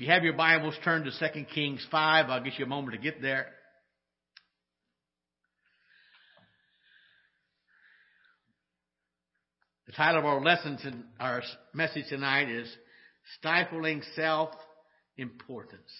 If 0.00 0.06
you 0.06 0.12
have 0.14 0.24
your 0.24 0.32
Bibles, 0.32 0.74
turn 0.82 1.04
to 1.04 1.10
2 1.10 1.44
Kings 1.54 1.86
5. 1.90 2.30
I'll 2.30 2.42
get 2.42 2.58
you 2.58 2.64
a 2.64 2.68
moment 2.68 2.94
to 2.94 2.98
get 2.98 3.20
there. 3.20 3.48
The 9.86 9.92
title 9.92 10.20
of 10.20 10.24
our 10.24 10.40
lesson, 10.40 11.04
our 11.20 11.42
message 11.74 12.06
tonight 12.08 12.48
is 12.48 12.66
Stifling 13.36 14.00
Self 14.16 14.48
Importance. 15.18 15.92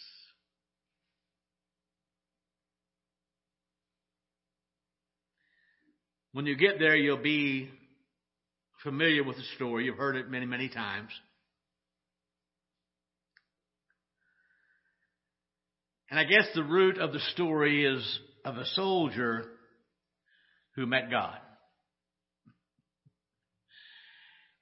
When 6.33 6.47
you 6.47 6.57
get 6.57 6.79
there, 6.79 6.97
you'll 6.97 7.19
be 7.19 7.69
familiar 8.83 9.23
with 9.23 9.37
the 9.37 9.45
story. 9.57 9.85
You've 9.85 9.99
heard 9.99 10.17
it 10.17 10.31
many, 10.31 10.47
many 10.47 10.71
times. 10.71 11.11
And 16.11 16.19
I 16.19 16.25
guess 16.25 16.47
the 16.55 16.65
root 16.65 16.99
of 16.99 17.13
the 17.13 17.21
story 17.33 17.85
is 17.85 18.19
of 18.45 18.57
a 18.57 18.67
soldier 18.67 19.45
who 20.75 20.87
met 20.87 21.11
God. 21.11 21.37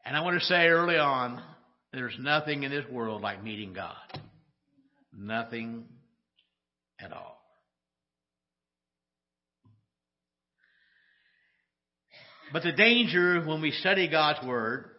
And 0.04 0.16
I 0.16 0.20
want 0.20 0.38
to 0.38 0.44
say 0.44 0.66
early 0.66 0.96
on, 0.96 1.42
there's 1.92 2.16
nothing 2.18 2.64
in 2.64 2.70
this 2.70 2.84
world 2.90 3.22
like 3.22 3.42
meeting 3.42 3.72
God. 3.72 3.96
Nothing 5.12 5.84
at 7.00 7.12
all. 7.12 7.38
But 12.52 12.62
the 12.62 12.72
danger 12.72 13.42
when 13.42 13.60
we 13.60 13.70
study 13.72 14.08
God's 14.08 14.46
Word, 14.46 14.90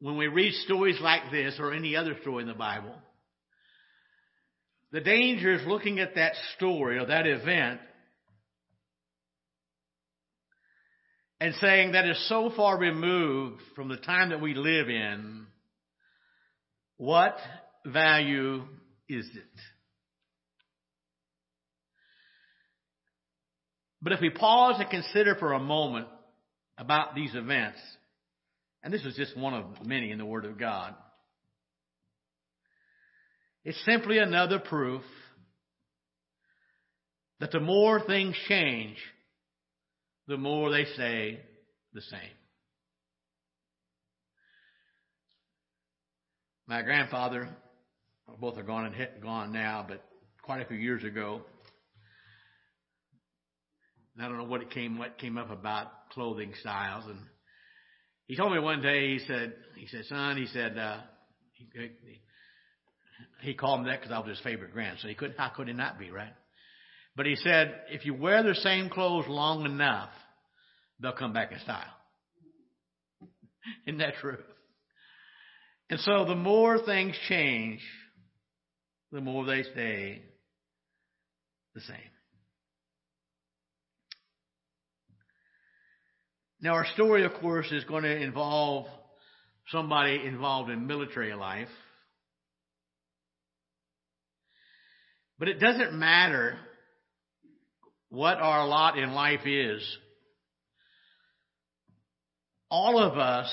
when 0.00 0.16
we 0.16 0.28
read 0.28 0.52
stories 0.64 1.00
like 1.00 1.30
this 1.30 1.56
or 1.58 1.72
any 1.72 1.96
other 1.96 2.16
story 2.22 2.42
in 2.42 2.48
the 2.48 2.54
Bible, 2.54 2.94
the 4.92 5.00
danger 5.00 5.52
is 5.52 5.66
looking 5.66 5.98
at 5.98 6.14
that 6.14 6.32
story 6.56 6.98
or 6.98 7.06
that 7.06 7.26
event 7.26 7.80
and 11.40 11.54
saying 11.60 11.92
that 11.92 12.08
is 12.08 12.28
so 12.28 12.50
far 12.56 12.78
removed 12.78 13.60
from 13.76 13.88
the 13.88 13.96
time 13.96 14.30
that 14.30 14.40
we 14.40 14.54
live 14.54 14.88
in, 14.88 15.46
what 16.96 17.36
value 17.86 18.62
is 19.08 19.26
it? 19.34 19.60
But 24.00 24.12
if 24.12 24.20
we 24.20 24.30
pause 24.30 24.76
and 24.80 24.90
consider 24.90 25.34
for 25.34 25.52
a 25.52 25.60
moment 25.60 26.06
about 26.76 27.14
these 27.14 27.34
events, 27.34 27.78
and 28.88 28.94
this 28.94 29.04
is 29.04 29.16
just 29.16 29.36
one 29.36 29.52
of 29.52 29.86
many 29.86 30.10
in 30.12 30.16
the 30.16 30.24
Word 30.24 30.46
of 30.46 30.58
God, 30.58 30.94
it's 33.62 33.78
simply 33.84 34.16
another 34.16 34.58
proof 34.58 35.02
that 37.38 37.52
the 37.52 37.60
more 37.60 38.00
things 38.06 38.34
change, 38.48 38.96
the 40.26 40.38
more 40.38 40.70
they 40.70 40.86
stay 40.94 41.38
the 41.92 42.00
same. 42.00 42.32
My 46.66 46.80
grandfather, 46.80 47.46
both 48.40 48.56
are 48.56 48.62
gone 48.62 48.86
and 48.86 48.94
hit, 48.94 49.20
gone 49.20 49.52
now, 49.52 49.84
but 49.86 50.02
quite 50.40 50.62
a 50.62 50.64
few 50.64 50.78
years 50.78 51.04
ago, 51.04 51.42
I 54.18 54.28
don't 54.28 54.38
know 54.38 54.44
what 54.44 54.62
it 54.62 54.70
came 54.70 54.96
what 54.96 55.18
came 55.18 55.36
up 55.36 55.50
about 55.50 56.08
clothing 56.14 56.54
styles, 56.58 57.04
and 57.04 57.18
he 58.28 58.36
told 58.36 58.52
me 58.52 58.58
one 58.60 58.82
day. 58.82 59.14
He 59.14 59.18
said, 59.26 59.54
he 59.76 59.86
said, 59.88 60.04
son, 60.04 60.36
he 60.36 60.46
said, 60.46 60.78
uh, 60.78 60.98
he, 61.54 61.66
he, 63.40 63.54
called 63.54 63.80
me 63.80 63.90
that 63.90 64.00
because 64.00 64.12
I 64.12 64.18
was 64.18 64.28
his 64.28 64.40
favorite 64.44 64.72
grandson. 64.72 65.08
He 65.08 65.16
couldn't, 65.16 65.38
how 65.38 65.48
could 65.48 65.66
he 65.66 65.72
not 65.72 65.98
be, 65.98 66.10
right? 66.10 66.34
But 67.16 67.26
he 67.26 67.36
said, 67.36 67.74
if 67.90 68.04
you 68.04 68.14
wear 68.14 68.42
the 68.42 68.54
same 68.54 68.90
clothes 68.90 69.24
long 69.28 69.64
enough, 69.64 70.10
they'll 71.00 71.12
come 71.12 71.32
back 71.32 71.52
in 71.52 71.58
style. 71.60 71.82
Isn't 73.86 73.98
that 73.98 74.14
true? 74.20 74.38
And 75.90 75.98
so 76.00 76.26
the 76.26 76.36
more 76.36 76.78
things 76.84 77.16
change, 77.28 77.80
the 79.10 79.22
more 79.22 79.46
they 79.46 79.62
stay 79.62 80.22
the 81.74 81.80
same. 81.80 81.96
Now, 86.60 86.74
our 86.74 86.86
story, 86.94 87.24
of 87.24 87.34
course, 87.34 87.70
is 87.70 87.84
going 87.84 88.02
to 88.02 88.16
involve 88.16 88.86
somebody 89.68 90.20
involved 90.24 90.70
in 90.70 90.86
military 90.86 91.34
life. 91.34 91.68
But 95.38 95.48
it 95.48 95.60
doesn't 95.60 95.92
matter 95.92 96.58
what 98.08 98.38
our 98.38 98.66
lot 98.66 98.98
in 98.98 99.12
life 99.12 99.46
is. 99.46 99.82
All 102.70 102.98
of 102.98 103.16
us 103.16 103.48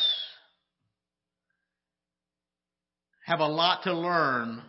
have 3.26 3.40
a 3.40 3.48
lot 3.48 3.84
to 3.84 3.94
learn 3.94 4.62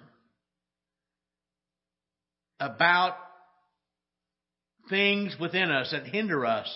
about 2.61 3.15
things 4.91 5.37
within 5.41 5.71
us 5.71 5.91
that 5.93 6.07
hinder 6.07 6.45
us 6.45 6.69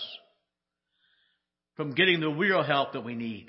from 1.81 1.95
getting 1.95 2.19
the 2.19 2.29
real 2.29 2.61
help 2.61 2.93
that 2.93 3.03
we 3.03 3.15
need. 3.15 3.47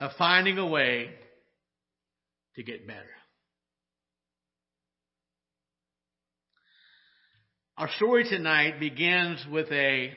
Of 0.00 0.10
finding 0.18 0.58
a 0.58 0.66
way 0.66 1.08
to 2.56 2.62
get 2.62 2.86
better. 2.86 3.00
Our 7.78 7.88
story 7.96 8.24
tonight 8.24 8.78
begins 8.80 9.46
with 9.50 9.72
a 9.72 10.12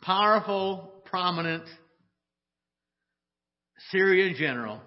powerful, 0.00 0.92
prominent 1.06 1.64
Syrian 3.90 4.36
general 4.38 4.80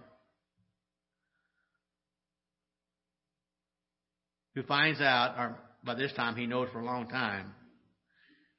who 4.54 4.64
finds 4.64 5.02
out, 5.02 5.36
or 5.38 5.58
by 5.86 5.96
this 5.96 6.12
time 6.14 6.36
he 6.36 6.48
knows 6.48 6.70
for 6.72 6.80
a 6.80 6.86
long 6.86 7.08
time, 7.08 7.54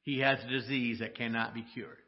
he 0.03 0.20
has 0.20 0.38
a 0.42 0.48
disease 0.48 1.00
that 1.00 1.16
cannot 1.16 1.54
be 1.54 1.64
cured. 1.75 1.98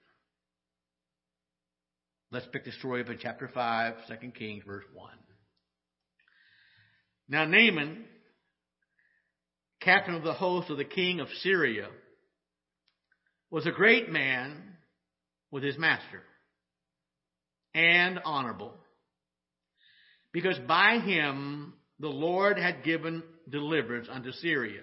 Let's 2.31 2.47
pick 2.53 2.65
the 2.65 2.73
story 2.73 3.03
up 3.03 3.09
in 3.09 3.19
chapter 3.21 3.51
5, 3.53 3.95
2 4.21 4.31
Kings, 4.33 4.63
verse 4.67 4.85
1. 4.93 5.11
Now 7.29 7.45
Naaman, 7.45 8.05
captain 9.81 10.15
of 10.15 10.23
the 10.23 10.35
host 10.35 10.71
of 10.71 10.77
the 10.77 10.85
king 10.85 11.21
of 11.21 11.29
Syria, 11.41 11.89
was 13.51 13.67
a 13.67 13.73
great 13.73 14.11
man 14.11 14.77
with 15.51 15.63
his 15.63 15.79
master 15.79 16.23
and 17.75 18.21
honorable 18.25 18.75
because 20.33 20.59
by 20.67 20.99
him 20.99 21.75
the 21.99 22.09
Lord 22.09 22.59
had 22.59 22.85
given 22.85 23.23
deliverance 23.51 24.09
unto 24.11 24.33
Syria. 24.33 24.83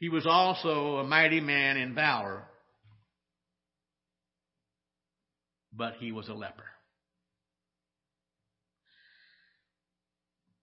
He 0.00 0.08
was 0.08 0.26
also 0.26 0.96
a 0.96 1.04
mighty 1.04 1.40
man 1.40 1.76
in 1.76 1.94
valor, 1.94 2.42
but 5.72 5.94
he 6.00 6.10
was 6.10 6.26
a 6.28 6.32
leper. 6.32 6.64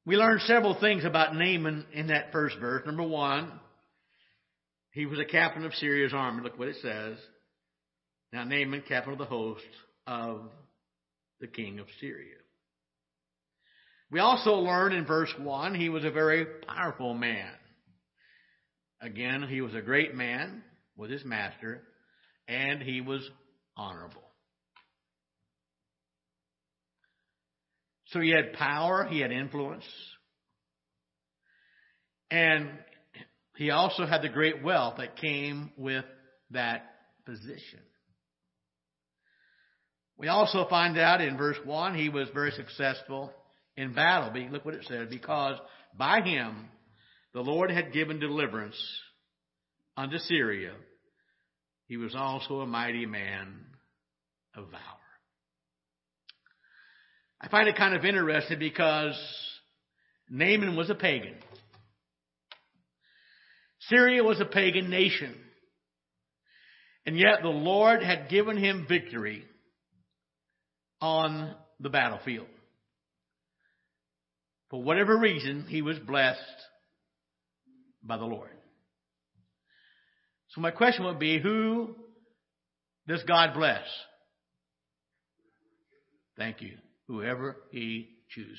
We 0.07 0.15
learned 0.15 0.41
several 0.41 0.79
things 0.79 1.05
about 1.05 1.35
Naaman 1.35 1.85
in 1.93 2.07
that 2.07 2.31
first 2.31 2.57
verse. 2.59 2.81
Number 2.85 3.03
one, 3.03 3.51
he 4.91 5.05
was 5.05 5.19
a 5.19 5.25
captain 5.25 5.65
of 5.65 5.73
Syria's 5.75 6.13
army. 6.13 6.41
Look 6.41 6.57
what 6.57 6.69
it 6.69 6.77
says. 6.81 7.17
Now, 8.33 8.43
Naaman, 8.43 8.83
captain 8.87 9.13
of 9.13 9.19
the 9.19 9.25
host 9.25 9.63
of 10.07 10.49
the 11.39 11.47
king 11.47 11.77
of 11.77 11.85
Syria. 12.01 12.37
We 14.09 14.19
also 14.19 14.53
learn 14.53 14.93
in 14.93 15.05
verse 15.05 15.33
1 15.37 15.75
he 15.75 15.89
was 15.89 16.05
a 16.05 16.11
very 16.11 16.45
powerful 16.65 17.13
man. 17.13 17.51
Again, 19.01 19.43
he 19.47 19.61
was 19.61 19.75
a 19.75 19.81
great 19.81 20.15
man 20.15 20.63
with 20.95 21.11
his 21.11 21.23
master, 21.23 21.83
and 22.47 22.81
he 22.81 23.01
was 23.01 23.27
honorable. 23.75 24.23
So 28.07 28.19
he 28.19 28.31
had 28.31 28.53
power, 28.53 29.05
he 29.05 29.19
had 29.19 29.31
influence, 29.31 29.85
and 32.31 32.69
he 33.57 33.69
also 33.69 34.05
had 34.05 34.21
the 34.21 34.29
great 34.29 34.63
wealth 34.63 34.95
that 34.97 35.17
came 35.17 35.71
with 35.77 36.05
that 36.51 36.85
position. 37.25 37.79
We 40.17 40.29
also 40.29 40.65
find 40.69 40.97
out 40.97 41.21
in 41.21 41.37
verse 41.37 41.57
1 41.63 41.95
he 41.95 42.09
was 42.09 42.29
very 42.33 42.51
successful 42.51 43.31
in 43.75 43.93
battle. 43.93 44.33
Look 44.51 44.65
what 44.65 44.73
it 44.73 44.85
said, 44.87 45.09
because 45.09 45.59
by 45.95 46.21
him 46.21 46.69
the 47.37 47.43
Lord 47.43 47.69
had 47.69 47.93
given 47.93 48.19
deliverance 48.19 48.75
unto 49.95 50.17
Syria, 50.17 50.71
he 51.85 51.95
was 51.95 52.15
also 52.15 52.61
a 52.61 52.65
mighty 52.65 53.05
man 53.05 53.53
of 54.55 54.71
valor. 54.71 54.81
I 57.39 57.47
find 57.47 57.69
it 57.69 57.77
kind 57.77 57.93
of 57.93 58.03
interesting 58.03 58.57
because 58.57 59.15
Naaman 60.27 60.75
was 60.75 60.89
a 60.89 60.95
pagan. 60.95 61.35
Syria 63.81 64.23
was 64.23 64.41
a 64.41 64.45
pagan 64.45 64.89
nation. 64.89 65.35
And 67.05 67.19
yet 67.19 67.43
the 67.43 67.49
Lord 67.49 68.01
had 68.01 68.29
given 68.31 68.57
him 68.57 68.87
victory 68.89 69.45
on 71.01 71.53
the 71.79 71.89
battlefield. 71.89 72.47
For 74.71 74.81
whatever 74.81 75.15
reason, 75.19 75.67
he 75.69 75.83
was 75.83 75.99
blessed 75.99 76.39
by 78.07 78.17
the 78.17 78.25
Lord. 78.25 78.49
So 80.49 80.61
my 80.61 80.71
question 80.71 81.05
would 81.05 81.19
be, 81.19 81.39
who 81.39 81.95
does 83.07 83.21
God 83.23 83.53
bless? 83.53 83.83
Thank 86.37 86.61
you. 86.61 86.77
Whoever 87.07 87.57
he 87.71 88.09
chooses. 88.29 88.57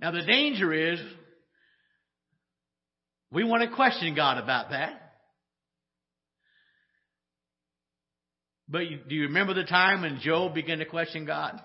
Now 0.00 0.10
the 0.10 0.22
danger 0.22 0.72
is 0.72 1.00
we 3.30 3.44
want 3.44 3.62
to 3.68 3.74
question 3.74 4.14
God 4.14 4.38
about 4.38 4.70
that. 4.70 5.00
But 8.68 8.82
do 9.08 9.14
you 9.14 9.24
remember 9.24 9.54
the 9.54 9.64
time 9.64 10.02
when 10.02 10.20
Job 10.20 10.54
began 10.54 10.78
to 10.78 10.84
question 10.84 11.26
God? 11.26 11.60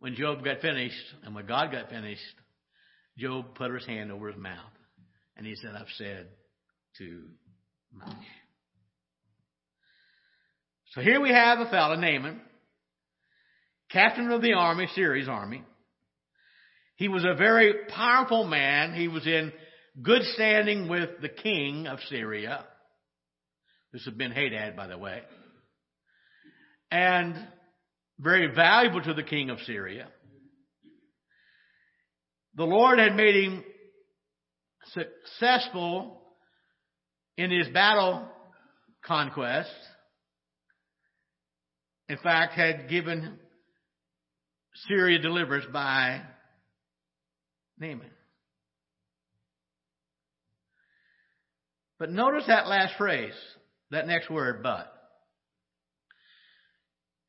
When 0.00 0.14
Job 0.14 0.42
got 0.42 0.60
finished 0.60 0.96
and 1.24 1.34
when 1.34 1.46
God 1.46 1.70
got 1.70 1.90
finished, 1.90 2.20
Job 3.18 3.54
put 3.54 3.72
his 3.72 3.86
hand 3.86 4.10
over 4.10 4.28
his 4.28 4.40
mouth 4.40 4.72
and 5.36 5.46
he 5.46 5.54
said, 5.54 5.72
I've 5.74 5.86
said 5.96 6.28
too 6.96 7.24
much. 7.92 8.16
So 10.94 11.02
here 11.02 11.20
we 11.20 11.30
have 11.30 11.60
a 11.60 11.70
fellow, 11.70 11.94
Naaman, 11.94 12.40
captain 13.90 14.30
of 14.32 14.42
the 14.42 14.54
army, 14.54 14.88
Syria's 14.94 15.28
army. 15.28 15.62
He 16.96 17.08
was 17.08 17.24
a 17.24 17.36
very 17.36 17.72
powerful 17.88 18.46
man. 18.46 18.94
He 18.94 19.06
was 19.06 19.26
in 19.26 19.52
good 20.02 20.22
standing 20.34 20.88
with 20.88 21.20
the 21.22 21.28
king 21.28 21.86
of 21.86 21.98
Syria. 22.08 22.64
This 23.92 24.04
had 24.04 24.18
been 24.18 24.32
Hadad, 24.32 24.76
by 24.76 24.86
the 24.86 24.98
way. 24.98 25.22
And 26.90 27.36
very 28.20 28.54
valuable 28.54 29.02
to 29.02 29.14
the 29.14 29.22
king 29.22 29.50
of 29.50 29.58
Syria. 29.60 30.06
The 32.54 32.64
Lord 32.64 32.98
had 32.98 33.16
made 33.16 33.34
him 33.34 33.64
successful 34.92 36.20
in 37.36 37.50
his 37.50 37.68
battle 37.68 38.28
conquest. 39.04 39.70
In 42.08 42.18
fact, 42.18 42.54
had 42.54 42.90
given 42.90 43.38
Syria 44.88 45.18
deliverance 45.18 45.66
by 45.72 46.20
Naaman. 47.78 48.10
But 51.98 52.10
notice 52.10 52.44
that 52.48 52.66
last 52.66 52.94
phrase, 52.96 53.34
that 53.90 54.06
next 54.06 54.28
word, 54.28 54.62
but. 54.62 54.92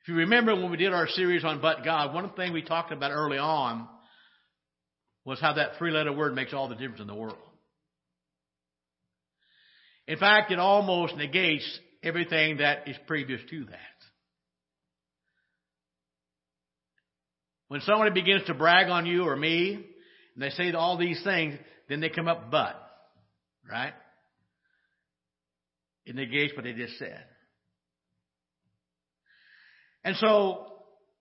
If 0.02 0.10
you 0.10 0.16
remember 0.16 0.56
when 0.56 0.72
we 0.72 0.78
did 0.78 0.94
our 0.94 1.08
series 1.08 1.44
on 1.44 1.62
but 1.62 1.84
God, 1.84 2.14
one 2.14 2.32
thing 2.32 2.54
we 2.54 2.64
talked 2.64 2.92
about 2.92 3.12
early 3.12 3.38
on 3.38 3.88
was 5.26 5.40
how 5.40 5.54
that 5.54 5.78
three 5.78 5.92
letter 5.92 6.12
word 6.12 6.34
makes 6.34 6.54
all 6.54 6.68
the 6.68 6.76
difference 6.76 7.02
in 7.02 7.08
the 7.08 7.16
world. 7.16 7.38
In 10.08 10.18
fact, 10.18 10.52
it 10.52 10.58
almost 10.58 11.16
negates 11.16 11.80
everything 12.02 12.58
that 12.58 12.88
is 12.88 12.96
previous 13.06 13.42
to 13.52 13.66
that. 13.66 13.78
When 17.68 17.82
somebody 17.82 18.12
begins 18.12 18.44
to 18.48 18.56
brag 18.56 18.90
on 18.90 19.06
you 19.06 19.24
or 19.24 19.36
me, 19.36 19.76
and 19.76 20.44
they 20.44 20.50
say 20.50 20.72
all 20.72 20.98
these 20.98 21.24
things, 21.24 21.58
then 21.88 22.00
they 22.02 22.10
come 22.10 22.28
up 22.28 22.50
but, 22.50 22.76
right? 23.70 23.94
It 26.06 26.16
negates 26.16 26.56
what 26.56 26.66
they 26.66 26.74
just 26.74 26.98
said. 26.98 27.24
And 30.04 30.16
so, 30.18 30.66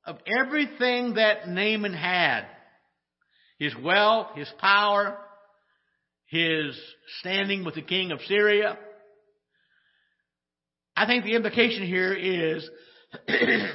of 0.06 0.16
everything 0.26 1.14
that 1.14 1.48
Naaman 1.48 1.92
had, 1.92 2.46
his 3.58 3.74
wealth, 3.76 4.28
his 4.36 4.50
power, 4.58 5.18
his 6.26 6.78
standing 7.20 7.64
with 7.64 7.74
the 7.74 7.82
king 7.82 8.12
of 8.12 8.20
Syria, 8.26 8.78
I 10.96 11.06
think 11.06 11.24
the 11.24 11.34
implication 11.34 11.86
here 11.86 12.12
is 12.12 12.68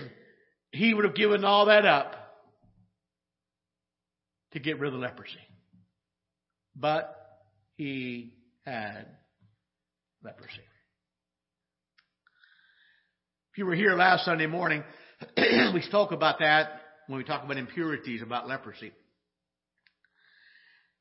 he 0.71 0.93
would 0.93 1.05
have 1.05 1.15
given 1.15 1.43
all 1.43 1.67
that 1.67 1.85
up 1.85 2.15
to 4.53 4.59
get 4.59 4.79
rid 4.79 4.93
of 4.93 4.99
the 4.99 5.05
leprosy. 5.05 5.33
But 6.75 7.15
he 7.77 8.33
had 8.65 9.07
leprosy. 10.23 10.61
If 13.55 13.59
you 13.59 13.67
were 13.67 13.75
here 13.75 13.95
last 13.95 14.25
Sunday 14.25 14.47
morning, 14.47 14.83
we 15.73 15.79
spoke 15.83 16.11
about 16.11 16.39
that 16.39 16.81
when 17.07 17.19
we 17.19 17.23
talk 17.23 17.41
about 17.41 17.55
impurities, 17.55 18.21
about 18.21 18.49
leprosy. 18.49 18.91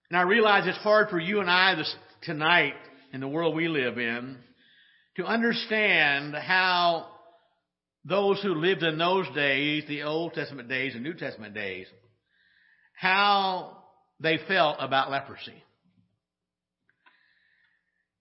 And 0.09 0.17
I 0.17 0.23
realize 0.23 0.63
it's 0.65 0.79
hard 0.79 1.09
for 1.09 1.19
you 1.19 1.41
and 1.41 1.51
I 1.51 1.75
this, 1.75 1.93
tonight 2.23 2.75
in 3.13 3.21
the 3.21 3.27
world 3.27 3.57
we 3.57 3.67
live 3.67 3.99
in 3.99 4.37
to 5.17 5.25
understand 5.25 6.37
how 6.37 7.09
those 8.05 8.41
who 8.41 8.55
lived 8.55 8.85
in 8.85 8.99
those 8.99 9.27
days, 9.35 9.83
the 9.89 10.05
Old 10.05 10.35
Testament 10.35 10.69
days 10.69 10.95
and 10.95 11.03
New 11.03 11.15
Testament 11.15 11.55
days, 11.55 11.89
how 12.93 13.79
they 14.21 14.39
felt 14.47 14.77
about 14.79 15.11
leprosy. 15.11 15.61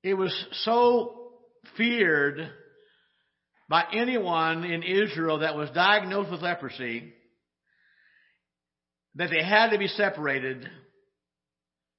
It 0.01 0.15
was 0.15 0.33
so 0.63 1.33
feared 1.77 2.49
by 3.73 3.85
anyone 3.91 4.63
in 4.65 4.83
Israel 4.83 5.39
that 5.39 5.55
was 5.55 5.67
diagnosed 5.71 6.29
with 6.29 6.43
leprosy 6.43 7.11
that 9.15 9.31
they 9.31 9.43
had 9.43 9.71
to 9.71 9.79
be 9.79 9.87
separated 9.87 10.69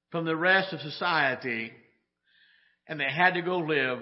from 0.09 0.23
the 0.23 0.37
rest 0.37 0.71
of 0.71 0.79
society 0.79 1.73
and 2.87 2.97
they 2.97 3.11
had 3.13 3.33
to 3.33 3.41
go 3.41 3.57
live 3.57 3.99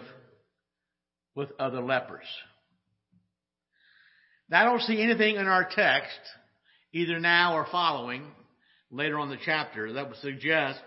with 1.34 1.50
other 1.58 1.82
lepers. 1.82 2.27
Now, 4.51 4.62
I 4.62 4.65
don't 4.65 4.82
see 4.82 5.01
anything 5.01 5.38
in 5.38 5.48
our 5.48 5.68
text, 5.68 6.20
either 6.92 7.20
now 7.20 7.56
or 7.56 7.65
following, 7.72 8.27
later 8.92 9.18
on 9.18 9.32
the 9.32 9.39
chapter, 9.44 9.94
that 9.94 10.10
would 10.10 10.18
suggest 10.18 10.80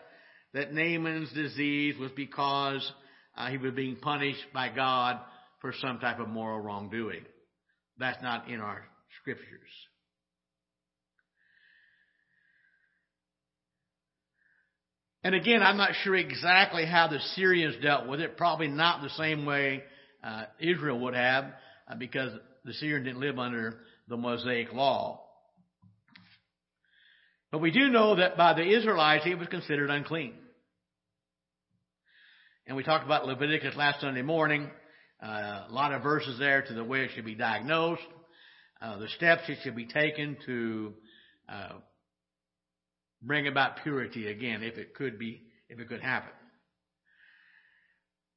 that 0.55 0.73
Naaman's 0.73 1.33
disease 1.33 1.99
was 1.99 2.13
because 2.13 2.89
uh, 3.37 3.49
he 3.49 3.59
was 3.59 3.75
being 3.75 3.97
punished 3.97 4.45
by 4.55 4.69
God 4.69 5.19
for 5.67 5.75
some 5.81 5.99
type 5.99 6.21
of 6.21 6.29
moral 6.29 6.61
wrongdoing. 6.61 7.25
That's 7.99 8.23
not 8.23 8.49
in 8.49 8.61
our 8.61 8.85
scriptures. 9.21 9.49
And 15.25 15.35
again, 15.35 15.65
I'm 15.65 15.77
not 15.77 15.91
sure 16.05 16.15
exactly 16.15 16.87
how 16.87 17.09
the 17.09 17.19
Syrians 17.35 17.83
dealt 17.83 18.07
with 18.07 18.21
it. 18.21 18.37
Probably 18.37 18.69
not 18.69 19.03
the 19.03 19.11
same 19.11 19.45
way 19.45 19.83
uh, 20.23 20.45
Israel 20.61 21.01
would 21.01 21.15
have, 21.15 21.47
uh, 21.91 21.97
because 21.99 22.31
the 22.65 22.75
Syrians 22.75 23.07
didn't 23.07 23.21
live 23.21 23.41
under 23.41 23.79
the 24.07 24.17
Mosaic 24.17 24.73
law. 24.73 25.21
But 27.51 27.59
we 27.59 27.73
do 27.73 27.89
know 27.89 28.15
that 28.15 28.37
by 28.37 28.55
the 28.55 28.63
Israelites, 28.63 29.25
it 29.27 29.37
was 29.37 29.49
considered 29.49 29.91
unclean. 29.91 30.35
And 32.69 32.77
we 32.77 32.85
talked 32.85 33.05
about 33.05 33.27
Leviticus 33.27 33.75
last 33.75 34.01
Sunday 34.01 34.23
morning. 34.23 34.71
Uh, 35.23 35.67
a 35.69 35.73
lot 35.73 35.93
of 35.93 36.03
verses 36.03 36.39
there 36.39 36.63
to 36.63 36.75
the 36.75 36.85
way 36.85 37.01
it 37.01 37.11
should 37.15 37.25
be 37.25 37.35
diagnosed, 37.35 38.03
uh, 38.83 38.99
the 38.99 39.09
steps 39.17 39.43
that 39.49 39.57
should 39.63 39.75
be 39.75 39.87
taken 39.87 40.37
to 40.45 40.93
uh, 41.49 41.73
bring 43.23 43.47
about 43.47 43.83
purity 43.83 44.29
again, 44.31 44.63
if 44.63 44.77
it 44.77 44.95
could 44.95 45.19
be, 45.19 45.43
if 45.69 45.81
it 45.81 45.89
could 45.89 46.03
happen. 46.03 46.31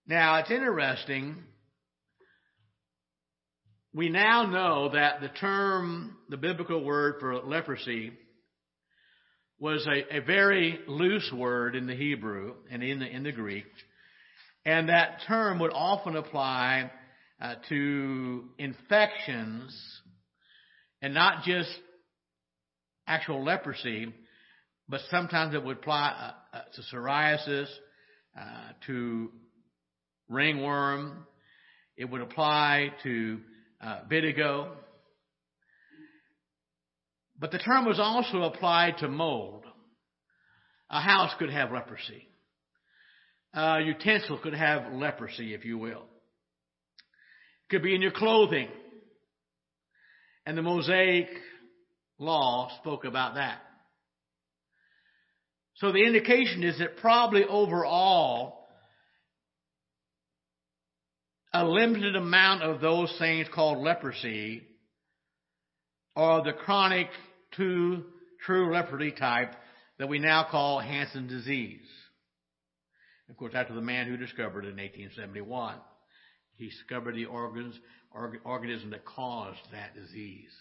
Now, 0.08 0.38
it's 0.38 0.50
interesting. 0.50 1.44
We 3.94 4.10
now 4.10 4.46
know 4.46 4.90
that 4.94 5.20
the 5.20 5.28
term, 5.28 6.16
the 6.30 6.38
biblical 6.38 6.84
word 6.84 7.16
for 7.20 7.36
leprosy, 7.36 8.14
was 9.60 9.86
a, 9.86 10.18
a 10.18 10.22
very 10.22 10.80
loose 10.88 11.30
word 11.36 11.76
in 11.76 11.86
the 11.86 11.96
Hebrew 11.96 12.54
and 12.72 12.82
in 12.82 13.00
the, 13.00 13.06
in 13.06 13.24
the 13.24 13.32
Greek. 13.32 13.66
And 14.66 14.90
that 14.90 15.22
term 15.28 15.60
would 15.60 15.72
often 15.74 16.16
apply 16.16 16.92
uh, 17.42 17.56
to 17.70 18.44
infections 18.58 20.02
and 21.02 21.14
not 21.14 21.44
just 21.44 21.70
actual 23.08 23.44
leprosy, 23.44 24.14
but 24.88 25.02
sometimes 25.10 25.56
it 25.56 25.64
would 25.64 25.78
apply 25.78 26.34
uh, 26.54 26.58
uh, 26.58 26.62
to 26.76 26.96
psoriasis, 26.96 27.68
uh, 28.40 28.72
to 28.88 29.32
ringworm. 30.28 31.26
It 31.98 32.10
would 32.10 32.22
apply 32.22 32.92
to 33.04 33.40
uh, 33.82 34.02
vitiligo. 34.10 34.72
But 37.40 37.52
the 37.52 37.60
term 37.60 37.86
was 37.86 38.00
also 38.00 38.44
applied 38.44 38.98
to 39.00 39.08
mold. 39.08 39.64
A 40.90 41.00
house 41.02 41.32
could 41.40 41.52
have 41.52 41.72
leprosy. 41.72 42.29
Uh, 43.56 43.78
a 43.80 43.82
utensil 43.82 44.38
could 44.38 44.54
have 44.54 44.94
leprosy, 44.94 45.54
if 45.54 45.66
you 45.66 45.78
will. 45.78 46.04
It 46.04 47.72
could 47.72 47.84
be 47.84 47.96
in 47.96 48.02
your 48.02 48.12
clothing. 48.12 48.70
And 50.46 50.58
the 50.58 50.62
Mosaic 50.62 51.28
law 52.20 52.70
spoke 52.80 53.06
about 53.06 53.36
that. 53.36 53.60
So 55.76 55.92
the 55.92 56.06
indication 56.06 56.64
is 56.64 56.78
that 56.80 56.98
probably 56.98 57.46
overall, 57.46 58.68
a 61.54 61.66
limited 61.66 62.16
amount 62.16 62.64
of 62.64 62.82
those 62.82 63.14
things 63.18 63.48
called 63.54 63.80
leprosy 63.80 64.62
are 66.16 66.44
the 66.44 66.52
chronic 66.52 67.08
true 67.54 68.04
leprosy 68.48 69.12
type 69.12 69.54
that 69.98 70.10
we 70.10 70.20
now 70.20 70.46
call 70.50 70.80
Hansen 70.80 71.28
disease. 71.28 71.80
Of 73.30 73.38
course, 73.38 73.54
after 73.56 73.74
the 73.74 73.82
man 73.82 74.08
who 74.08 74.18
discovered 74.18 74.66
it 74.66 74.70
in 74.70 74.78
1871, 74.78 75.76
he 76.56 76.70
discovered 76.70 77.16
the 77.16 77.26
organs, 77.26 77.80
org, 78.12 78.40
organism 78.44 78.90
that 78.90 79.06
caused 79.06 79.60
that 79.72 79.96
disease. 79.96 80.52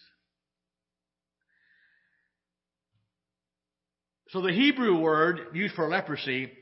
So 4.29 4.43
the 4.43 4.53
Hebrew 4.53 5.01
word 5.01 5.41
used 5.55 5.75
for 5.75 5.89
leprosy 5.89 6.53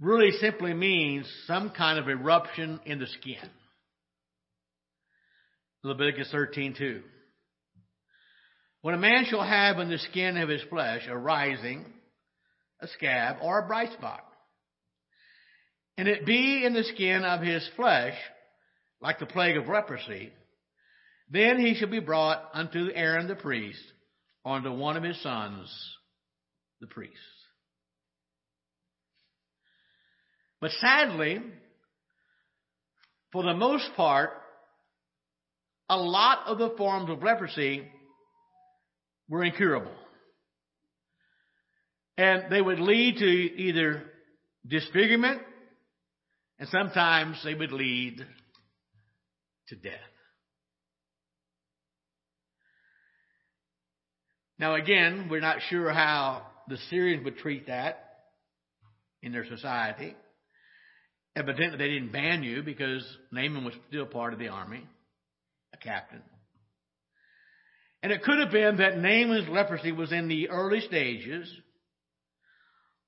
really 0.00 0.32
simply 0.32 0.74
means 0.74 1.30
some 1.46 1.70
kind 1.70 1.98
of 1.98 2.08
eruption 2.08 2.80
in 2.84 2.98
the 2.98 3.06
skin. 3.06 3.48
Leviticus 5.84 6.32
13:2. 6.32 7.02
When 8.80 8.94
a 8.94 8.98
man 8.98 9.26
shall 9.26 9.44
have 9.44 9.78
in 9.78 9.88
the 9.88 9.98
skin 9.98 10.36
of 10.36 10.48
his 10.48 10.62
flesh 10.64 11.06
a 11.06 11.16
rising, 11.16 11.84
a 12.84 12.88
scab, 12.88 13.36
or 13.42 13.58
a 13.58 13.66
bright 13.66 13.92
spot, 13.92 14.24
and 15.96 16.08
it 16.08 16.26
be 16.26 16.64
in 16.64 16.74
the 16.74 16.84
skin 16.84 17.24
of 17.24 17.40
his 17.40 17.68
flesh, 17.76 18.14
like 19.00 19.18
the 19.18 19.26
plague 19.26 19.56
of 19.56 19.68
leprosy, 19.68 20.32
then 21.30 21.58
he 21.58 21.74
shall 21.74 21.90
be 21.90 22.00
brought 22.00 22.42
unto 22.52 22.90
Aaron 22.94 23.28
the 23.28 23.34
priest, 23.34 23.82
or 24.44 24.56
unto 24.56 24.72
one 24.72 24.96
of 24.96 25.02
his 25.02 25.20
sons, 25.22 25.68
the 26.80 26.86
priest. 26.86 27.12
But 30.60 30.70
sadly, 30.80 31.40
for 33.32 33.42
the 33.42 33.54
most 33.54 33.90
part, 33.96 34.30
a 35.88 35.96
lot 35.96 36.46
of 36.46 36.58
the 36.58 36.74
forms 36.76 37.10
of 37.10 37.22
leprosy 37.22 37.86
were 39.28 39.44
incurable. 39.44 39.92
And 42.16 42.44
they 42.50 42.60
would 42.60 42.78
lead 42.78 43.16
to 43.18 43.24
either 43.26 44.02
disfigurement, 44.66 45.40
and 46.58 46.68
sometimes 46.68 47.40
they 47.44 47.54
would 47.54 47.72
lead 47.72 48.24
to 49.68 49.76
death. 49.76 49.92
Now, 54.58 54.76
again, 54.76 55.28
we're 55.28 55.40
not 55.40 55.58
sure 55.68 55.92
how 55.92 56.46
the 56.68 56.78
Syrians 56.88 57.24
would 57.24 57.38
treat 57.38 57.66
that 57.66 58.04
in 59.22 59.32
their 59.32 59.46
society. 59.46 60.14
Evidently, 61.34 61.78
they 61.78 61.92
didn't 61.92 62.12
ban 62.12 62.44
you 62.44 62.62
because 62.62 63.04
Naaman 63.32 63.64
was 63.64 63.74
still 63.88 64.06
part 64.06 64.32
of 64.32 64.38
the 64.38 64.48
army, 64.48 64.86
a 65.72 65.76
captain. 65.76 66.22
And 68.02 68.12
it 68.12 68.22
could 68.22 68.38
have 68.38 68.52
been 68.52 68.76
that 68.76 68.98
Naaman's 68.98 69.48
leprosy 69.48 69.90
was 69.90 70.12
in 70.12 70.28
the 70.28 70.50
early 70.50 70.80
stages 70.80 71.50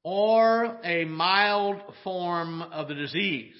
or 0.08 0.78
a 0.84 1.04
mild 1.04 1.82
form 2.04 2.62
of 2.62 2.86
the 2.86 2.94
disease. 2.94 3.56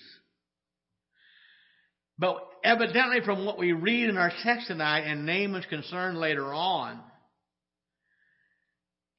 But 2.21 2.37
evidently, 2.63 3.19
from 3.25 3.45
what 3.45 3.59
we 3.59 3.73
read 3.73 4.09
in 4.09 4.17
our 4.17 4.31
text 4.45 4.69
tonight 4.69 5.01
and 5.01 5.27
Naaman's 5.27 5.67
concern 5.67 6.15
later 6.15 6.55
on, 6.55 7.01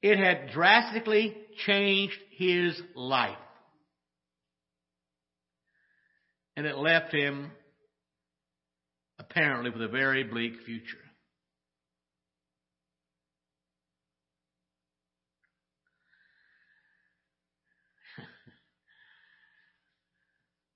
it 0.00 0.18
had 0.18 0.52
drastically 0.54 1.36
changed 1.66 2.16
his 2.30 2.80
life. 2.94 3.36
And 6.56 6.64
it 6.64 6.78
left 6.78 7.12
him 7.12 7.50
apparently 9.18 9.68
with 9.68 9.82
a 9.82 9.88
very 9.88 10.24
bleak 10.24 10.54
future. 10.64 10.96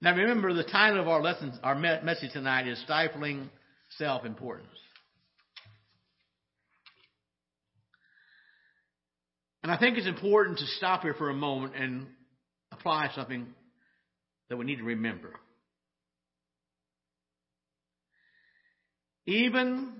Now 0.03 0.17
remember, 0.17 0.53
the 0.53 0.65
title 0.65 1.01
of 1.01 1.07
our 1.07 1.23
lesson, 1.23 1.53
our 1.63 1.77
message 1.77 2.33
tonight 2.33 2.67
is 2.67 2.77
Stifling 2.83 3.49
Self-Importance. 3.99 4.67
And 9.63 9.71
I 9.71 9.79
think 9.79 9.97
it's 9.97 10.09
important 10.09 10.59
to 10.59 10.67
stop 10.67 11.03
here 11.03 11.15
for 11.15 11.31
a 11.31 11.35
moment 11.35 11.77
and 11.77 12.09
apply 12.73 13.11
something 13.15 13.47
that 14.49 14.57
we 14.57 14.65
need 14.65 14.79
to 14.79 14.83
remember. 14.83 15.35
Even 19.25 19.93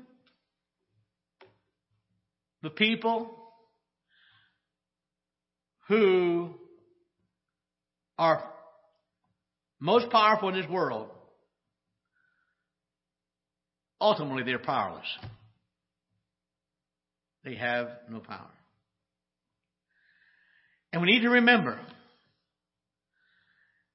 the 2.61 2.71
people 2.71 3.31
who 5.87 6.55
are 8.19 8.43
most 9.83 10.11
powerful 10.11 10.49
in 10.49 10.55
this 10.55 10.71
world, 10.71 11.09
ultimately 14.01 14.45
they're 14.45 14.61
powerless. 14.61 15.07
They 17.45 17.57
have 17.57 17.89
no 18.09 18.21
power. 18.21 18.51
And 20.93 21.03
we 21.03 21.09
need 21.09 21.23
to 21.23 21.31
remember 21.31 21.81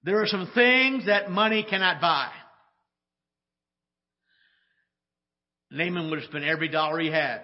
there 0.04 0.22
are 0.22 0.28
some 0.28 0.52
things 0.54 1.06
that 1.06 1.32
money 1.32 1.66
cannot 1.68 2.02
buy. 2.02 2.32
Naaman 5.72 6.10
would 6.10 6.20
have 6.20 6.28
spent 6.28 6.44
every 6.44 6.68
dollar 6.68 7.00
he 7.00 7.10
had 7.10 7.44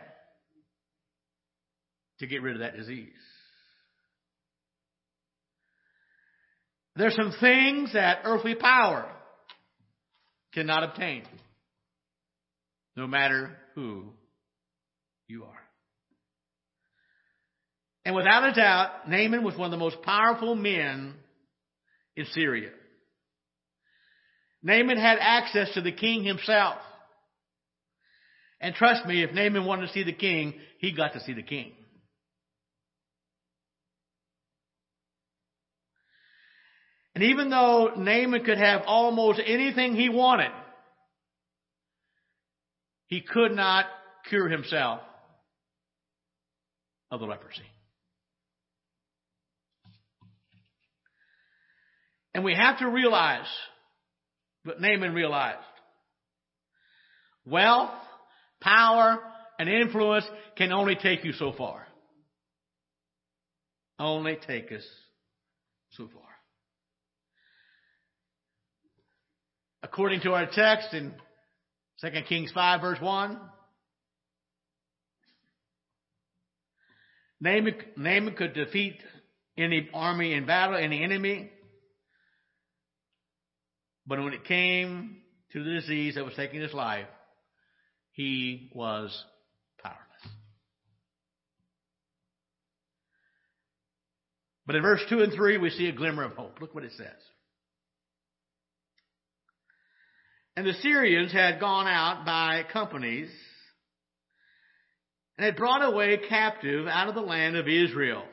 to 2.20 2.28
get 2.28 2.42
rid 2.42 2.56
of 2.56 2.60
that 2.60 2.76
disease. 2.76 3.14
There's 6.96 7.16
some 7.16 7.34
things 7.40 7.94
that 7.94 8.20
earthly 8.24 8.56
power 8.56 9.10
cannot 10.54 10.84
obtain, 10.84 11.24
no 12.96 13.08
matter 13.08 13.58
who 13.74 14.12
you 15.28 15.44
are. 15.46 15.60
And 18.06 18.16
without 18.16 18.48
a 18.48 18.54
doubt, 18.54 19.10
Naaman 19.10 19.44
was 19.44 19.56
one 19.56 19.66
of 19.66 19.72
the 19.72 19.84
most 19.84 20.02
powerful 20.02 20.56
men 20.56 21.16
in 22.16 22.26
Syria. 22.34 22.70
Naaman 24.62 24.98
had 24.98 25.18
access 25.20 25.74
to 25.74 25.82
the 25.82 25.92
king 25.92 26.24
himself. 26.24 26.78
And 28.62 28.76
trust 28.76 29.06
me, 29.06 29.24
if 29.24 29.34
Naaman 29.34 29.66
wanted 29.66 29.88
to 29.88 29.94
see 29.94 30.04
the 30.04 30.14
king, 30.14 30.54
he 30.80 30.94
got 30.94 31.14
to 31.14 31.20
see 31.22 31.34
the 31.34 31.44
king. 31.44 31.74
And 37.16 37.24
even 37.26 37.50
though 37.50 37.92
Naaman 37.96 38.44
could 38.44 38.58
have 38.58 38.82
almost 38.88 39.40
anything 39.46 39.96
he 39.96 40.10
wanted, 40.10 40.52
he 43.08 43.22
could 43.22 43.52
not 43.52 43.86
cure 44.30 44.50
himself 44.50 45.02
of 47.12 47.20
the 47.20 47.28
leprosy. 47.28 47.62
And 52.34 52.44
we 52.44 52.56
have 52.56 52.80
to 52.80 52.90
realize 52.90 53.46
what 54.64 54.82
Naaman 54.82 55.14
realized. 55.14 55.60
Wealth, 57.46 57.92
power, 58.60 59.20
and 59.60 59.70
influence 59.70 60.26
can 60.58 60.72
only 60.72 60.96
take 60.96 61.24
you 61.24 61.34
so 61.34 61.54
far. 61.56 61.86
Only 64.00 64.38
take 64.48 64.72
us 64.72 64.84
so 65.92 66.10
far. 66.12 66.23
According 69.84 70.22
to 70.22 70.32
our 70.32 70.46
text 70.46 70.94
in 70.94 71.14
2 72.00 72.08
Kings 72.28 72.52
5 72.54 72.82
verse 72.82 73.02
1, 73.02 73.40
Naaman, 77.42 77.76
Naaman 77.98 78.36
could 78.36 78.54
defeat 78.54 78.98
any 79.58 79.90
army 79.94 80.34
in 80.34 80.46
battle, 80.46 80.78
any 80.78 81.04
enemy. 81.04 81.52
But 84.08 84.24
when 84.24 84.34
it 84.34 84.46
came 84.46 85.18
to 85.52 85.64
the 85.64 85.72
disease 85.72 86.16
that 86.16 86.24
was 86.24 86.34
taking 86.36 86.62
his 86.62 86.74
life, 86.74 87.08
he 88.14 88.72
was 88.74 89.12
powerless. 89.82 90.00
But 94.66 94.78
in 94.78 94.82
verse 94.82 95.02
2 95.10 95.22
and 95.22 95.34
3, 95.34 95.58
we 95.58 95.70
see 95.72 95.90
a 95.90 95.94
glimmer 95.94 96.24
of 96.24 96.34
hope. 96.34 96.62
Look 96.62 96.74
what 96.74 96.86
it 96.86 96.94
says. 96.98 97.20
And 100.56 100.66
the 100.68 100.74
Syrians 100.82 101.32
had 101.32 101.60
gone 101.60 101.88
out 101.88 102.26
by 102.26 102.64
companies 102.72 103.30
and 105.38 105.46
had 105.46 105.56
brought 105.56 105.84
away 105.84 106.20
captive 106.30 106.88
out 106.88 107.10
of 107.10 107.16
the 107.16 107.22
land 107.22 107.58
of 107.58 107.68
Israel. 107.68 108.24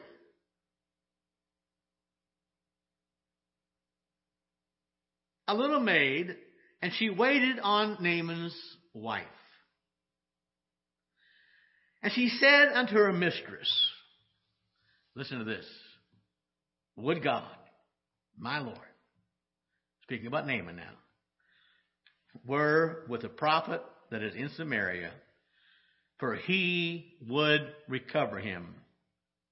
A 5.49 5.55
little 5.55 5.81
maid, 5.81 6.37
and 6.83 6.93
she 6.99 7.11
waited 7.11 7.59
on 7.59 7.97
Naaman's 8.01 8.55
wife. 8.93 9.25
And 12.03 12.13
she 12.13 12.29
said 12.29 12.69
unto 12.75 12.95
her 12.95 13.13
mistress, 13.13 13.71
listen 15.17 15.39
to 15.39 15.45
this, 15.45 15.67
would 16.97 17.23
God, 17.23 17.49
my 18.39 18.61
Lord, 18.61 18.79
speaking 20.03 20.27
about 20.27 20.47
Naaman 20.47 20.77
now, 20.77 20.93
were 22.47 23.05
with 23.09 23.25
a 23.25 23.29
prophet 23.29 23.83
that 24.11 24.23
is 24.23 24.35
in 24.35 24.51
Samaria, 24.57 25.13
for 26.19 26.37
he 26.37 27.15
would 27.29 27.73
recover 27.89 28.39
him 28.39 28.75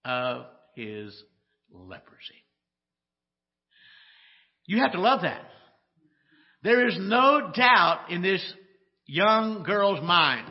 of 0.04 0.46
his 0.74 1.22
leprosy. 1.72 2.44
You 4.66 4.78
have 4.82 4.92
to 4.92 5.00
love 5.00 5.22
that. 5.22 5.42
There 6.62 6.86
is 6.88 6.96
no 6.98 7.52
doubt 7.54 8.10
in 8.10 8.20
this 8.22 8.42
young 9.06 9.62
girl's 9.62 10.02
mind. 10.02 10.50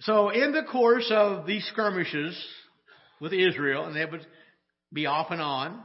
So 0.00 0.30
in 0.30 0.52
the 0.52 0.62
course 0.62 1.10
of 1.10 1.46
these 1.46 1.66
skirmishes 1.72 2.38
with 3.20 3.32
Israel, 3.32 3.84
and 3.84 3.96
they 3.96 4.04
would 4.04 4.26
be 4.92 5.06
off 5.06 5.30
and 5.30 5.40
on, 5.40 5.82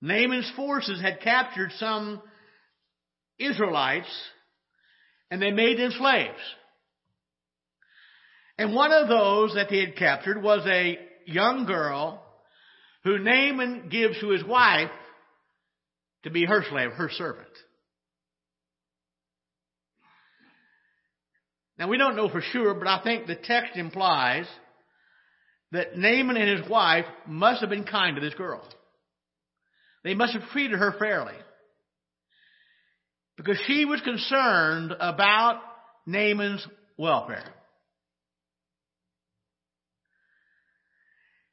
Naaman's 0.00 0.50
forces 0.56 1.00
had 1.00 1.20
captured 1.20 1.72
some 1.78 2.22
Israelites 3.38 4.10
and 5.30 5.40
they 5.40 5.50
made 5.50 5.78
them 5.78 5.92
slaves. 5.92 6.40
And 8.58 8.74
one 8.74 8.92
of 8.92 9.08
those 9.08 9.54
that 9.54 9.68
they 9.70 9.80
had 9.80 9.96
captured 9.96 10.42
was 10.42 10.66
a 10.66 10.98
young 11.26 11.64
girl 11.66 12.22
who 13.04 13.18
Naaman 13.18 13.88
gives 13.90 14.20
to 14.20 14.30
his 14.30 14.44
wife 14.44 14.90
to 16.24 16.30
be 16.30 16.44
her 16.44 16.64
slave, 16.68 16.92
her 16.92 17.10
servant. 17.10 17.48
Now 21.78 21.88
we 21.88 21.96
don't 21.96 22.16
know 22.16 22.28
for 22.28 22.42
sure, 22.42 22.74
but 22.74 22.86
I 22.86 23.02
think 23.02 23.26
the 23.26 23.36
text 23.36 23.76
implies 23.76 24.46
that 25.72 25.96
Naaman 25.96 26.36
and 26.36 26.60
his 26.60 26.68
wife 26.68 27.06
must 27.26 27.62
have 27.62 27.70
been 27.70 27.84
kind 27.84 28.16
to 28.16 28.20
this 28.20 28.34
girl. 28.34 28.62
They 30.04 30.14
must 30.14 30.32
have 30.32 30.48
treated 30.50 30.78
her 30.78 30.94
fairly. 30.98 31.34
Because 33.36 33.58
she 33.66 33.84
was 33.84 34.00
concerned 34.00 34.92
about 34.98 35.60
Naaman's 36.06 36.66
welfare. 36.96 37.44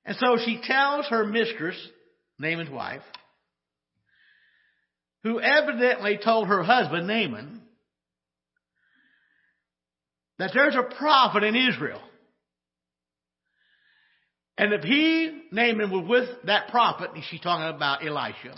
And 0.05 0.15
so 0.17 0.37
she 0.43 0.61
tells 0.63 1.07
her 1.07 1.25
mistress, 1.25 1.75
Naaman's 2.39 2.69
wife, 2.69 3.01
who 5.23 5.39
evidently 5.41 6.19
told 6.23 6.47
her 6.47 6.63
husband, 6.63 7.07
Naaman, 7.07 7.61
that 10.39 10.51
there's 10.53 10.75
a 10.75 10.95
prophet 10.95 11.43
in 11.43 11.55
Israel. 11.55 12.01
And 14.57 14.73
if 14.73 14.83
he, 14.83 15.43
Naaman, 15.51 15.91
was 15.91 16.05
with 16.07 16.29
that 16.45 16.69
prophet, 16.69 17.11
and 17.13 17.23
she's 17.29 17.41
talking 17.41 17.75
about 17.75 18.05
Elisha, 18.05 18.57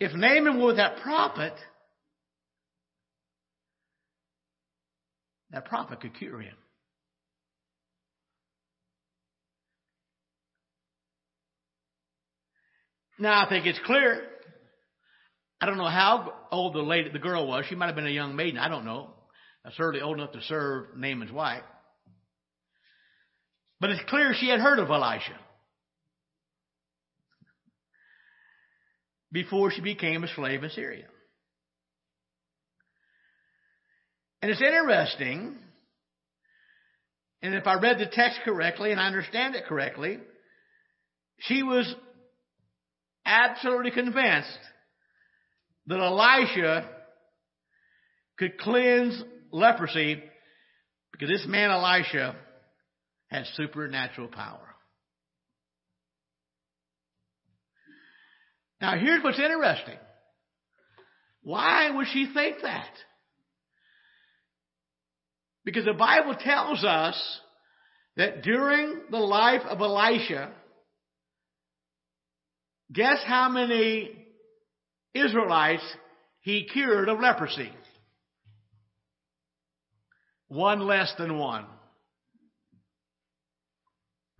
if 0.00 0.12
Naaman 0.12 0.58
were 0.58 0.68
with 0.68 0.76
that 0.76 0.96
prophet, 1.02 1.52
that 5.50 5.66
prophet 5.66 6.00
could 6.00 6.14
cure 6.14 6.40
him. 6.40 6.54
Now 13.20 13.44
I 13.44 13.48
think 13.48 13.66
it's 13.66 13.78
clear. 13.84 14.22
I 15.60 15.66
don't 15.66 15.76
know 15.76 15.84
how 15.84 16.32
old 16.50 16.74
the 16.74 16.80
lady, 16.80 17.10
the 17.10 17.18
girl 17.18 17.46
was. 17.46 17.66
She 17.68 17.74
might 17.74 17.86
have 17.86 17.94
been 17.94 18.06
a 18.06 18.10
young 18.10 18.34
maiden. 18.34 18.58
I 18.58 18.68
don't 18.68 18.86
know. 18.86 19.10
Certainly 19.76 20.00
old 20.00 20.18
enough 20.18 20.32
to 20.32 20.40
serve 20.42 20.96
Naaman's 20.96 21.30
wife. 21.30 21.62
But 23.80 23.90
it's 23.90 24.08
clear 24.08 24.34
she 24.34 24.48
had 24.48 24.60
heard 24.60 24.78
of 24.78 24.90
Elisha 24.90 25.38
before 29.32 29.70
she 29.70 29.80
became 29.80 30.22
a 30.22 30.28
slave 30.28 30.62
in 30.62 30.70
Syria. 30.70 31.06
And 34.42 34.50
it's 34.50 34.60
interesting, 34.60 35.56
and 37.42 37.54
if 37.54 37.66
I 37.66 37.74
read 37.74 37.98
the 37.98 38.06
text 38.06 38.40
correctly 38.44 38.90
and 38.90 39.00
I 39.00 39.06
understand 39.06 39.54
it 39.54 39.64
correctly, 39.66 40.18
she 41.38 41.62
was 41.62 41.94
absolutely 43.24 43.90
convinced 43.92 44.58
that 45.86 46.00
Elisha 46.00 46.88
could 48.38 48.58
cleanse 48.58 49.22
leprosy 49.52 50.22
because 51.12 51.28
this 51.28 51.46
man 51.46 51.70
Elisha 51.70 52.34
had 53.30 53.44
supernatural 53.54 54.28
power. 54.28 54.74
Now 58.80 58.98
here's 58.98 59.22
what's 59.22 59.38
interesting. 59.38 59.98
Why 61.42 61.90
would 61.90 62.06
she 62.12 62.30
think 62.32 62.56
that? 62.62 62.90
Because 65.64 65.84
the 65.84 65.92
Bible 65.92 66.34
tells 66.34 66.84
us 66.84 67.40
that 68.16 68.42
during 68.42 69.02
the 69.10 69.18
life 69.18 69.62
of 69.68 69.80
Elisha, 69.80 70.50
guess 72.92 73.18
how 73.24 73.48
many 73.48 74.10
Israelites 75.14 75.84
he 76.40 76.66
cured 76.72 77.08
of 77.08 77.20
leprosy? 77.20 77.70
One 80.48 80.80
less 80.80 81.12
than 81.18 81.38
one. 81.38 81.66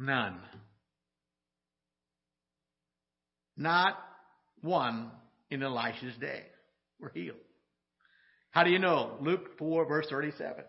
None. 0.01 0.41
Not 3.57 3.99
one 4.63 5.11
in 5.51 5.63
Elisha's 5.63 6.17
day 6.19 6.43
were 6.99 7.13
healed. 7.15 7.37
How 8.51 8.65
do 8.65 8.71
you 8.71 8.79
know? 8.79 9.19
Luke 9.21 9.59
4 9.59 9.85
verse 9.85 10.07
37. 10.09 10.65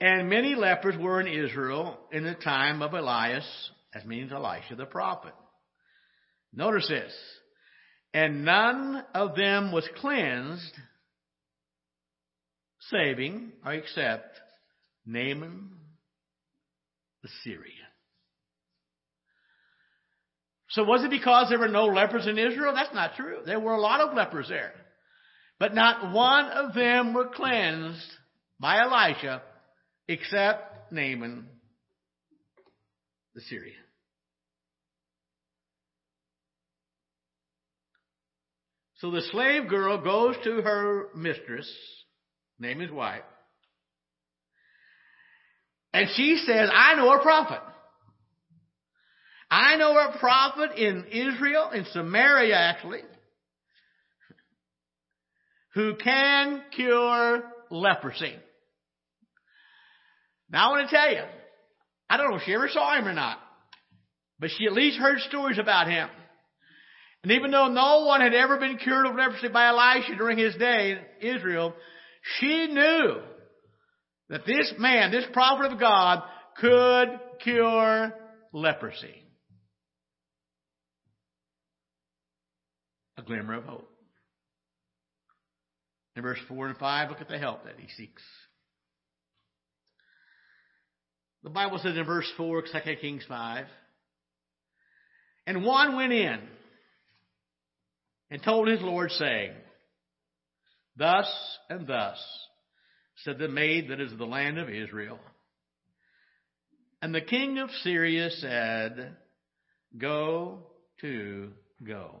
And 0.00 0.28
many 0.28 0.54
lepers 0.54 0.96
were 0.96 1.20
in 1.20 1.26
Israel 1.26 1.98
in 2.12 2.22
the 2.22 2.34
time 2.34 2.80
of 2.80 2.92
Elias, 2.92 3.44
that 3.92 4.06
means 4.06 4.32
Elisha 4.32 4.76
the 4.76 4.86
prophet. 4.86 5.34
Notice 6.52 6.86
this. 6.88 7.12
And 8.12 8.44
none 8.44 9.02
of 9.12 9.34
them 9.34 9.72
was 9.72 9.88
cleansed, 9.96 10.74
saving 12.90 13.52
or 13.64 13.72
except 13.72 14.38
Naaman 15.06 15.70
the 17.22 17.28
Syrian. 17.42 17.72
So 20.70 20.84
was 20.84 21.04
it 21.04 21.10
because 21.10 21.48
there 21.48 21.58
were 21.58 21.68
no 21.68 21.86
lepers 21.86 22.26
in 22.26 22.38
Israel? 22.38 22.74
That's 22.74 22.94
not 22.94 23.14
true. 23.16 23.38
There 23.46 23.60
were 23.60 23.74
a 23.74 23.80
lot 23.80 24.00
of 24.00 24.14
lepers 24.14 24.48
there. 24.48 24.72
But 25.58 25.74
not 25.74 26.12
one 26.12 26.46
of 26.46 26.74
them 26.74 27.14
were 27.14 27.28
cleansed 27.28 28.10
by 28.58 28.80
Elisha 28.80 29.42
except 30.08 30.92
Naaman 30.92 31.46
the 33.34 33.40
Syrian. 33.42 33.76
So 38.98 39.10
the 39.10 39.22
slave 39.32 39.68
girl 39.68 40.02
goes 40.02 40.36
to 40.44 40.62
her 40.62 41.08
mistress, 41.14 41.70
Naaman's 42.58 42.92
wife, 42.92 43.22
and 45.94 46.08
she 46.16 46.42
says, 46.44 46.68
I 46.74 46.96
know 46.96 47.08
a 47.12 47.22
prophet. 47.22 47.60
I 49.48 49.76
know 49.76 49.96
a 49.96 50.18
prophet 50.18 50.76
in 50.76 51.04
Israel, 51.04 51.70
in 51.70 51.84
Samaria 51.92 52.56
actually, 52.56 53.02
who 55.74 55.94
can 55.94 56.62
cure 56.74 57.44
leprosy. 57.70 58.34
Now 60.50 60.66
I 60.66 60.70
want 60.72 60.90
to 60.90 60.96
tell 60.96 61.12
you, 61.12 61.22
I 62.10 62.16
don't 62.16 62.30
know 62.30 62.36
if 62.38 62.42
she 62.42 62.54
ever 62.54 62.68
saw 62.68 62.98
him 62.98 63.06
or 63.06 63.14
not, 63.14 63.38
but 64.40 64.50
she 64.50 64.66
at 64.66 64.72
least 64.72 64.98
heard 64.98 65.20
stories 65.20 65.60
about 65.60 65.86
him. 65.86 66.08
And 67.22 67.30
even 67.30 67.52
though 67.52 67.68
no 67.68 68.04
one 68.04 68.20
had 68.20 68.34
ever 68.34 68.58
been 68.58 68.78
cured 68.78 69.06
of 69.06 69.14
leprosy 69.14 69.48
by 69.48 69.68
Elisha 69.68 70.16
during 70.16 70.38
his 70.38 70.56
day 70.56 70.98
in 71.20 71.36
Israel, 71.36 71.72
she 72.40 72.66
knew 72.66 73.20
that 74.28 74.46
this 74.46 74.72
man, 74.78 75.10
this 75.10 75.26
prophet 75.32 75.72
of 75.72 75.78
God, 75.78 76.22
could 76.58 77.08
cure 77.42 78.12
leprosy. 78.52 79.22
A 83.16 83.22
glimmer 83.22 83.54
of 83.54 83.64
hope. 83.64 83.90
In 86.16 86.22
verse 86.22 86.38
4 86.48 86.68
and 86.68 86.76
5, 86.76 87.10
look 87.10 87.20
at 87.20 87.28
the 87.28 87.38
help 87.38 87.64
that 87.64 87.74
he 87.78 87.88
seeks. 87.96 88.22
The 91.42 91.50
Bible 91.50 91.78
says 91.78 91.96
in 91.96 92.04
verse 92.04 92.30
4, 92.36 92.62
2 92.62 92.68
Kings 93.00 93.24
5, 93.28 93.66
And 95.46 95.64
one 95.64 95.96
went 95.96 96.12
in 96.12 96.40
and 98.30 98.42
told 98.42 98.68
his 98.68 98.80
Lord, 98.80 99.10
saying, 99.10 99.52
Thus 100.96 101.28
and 101.68 101.86
thus 101.86 102.18
said 103.24 103.38
the 103.38 103.48
maid 103.48 103.88
that 103.88 104.00
is 104.00 104.12
the 104.16 104.26
land 104.26 104.58
of 104.58 104.68
Israel. 104.68 105.18
And 107.00 107.14
the 107.14 107.20
king 107.20 107.58
of 107.58 107.70
Syria 107.82 108.30
said, 108.30 109.16
Go 109.96 110.66
to 111.00 111.50
go. 111.82 112.20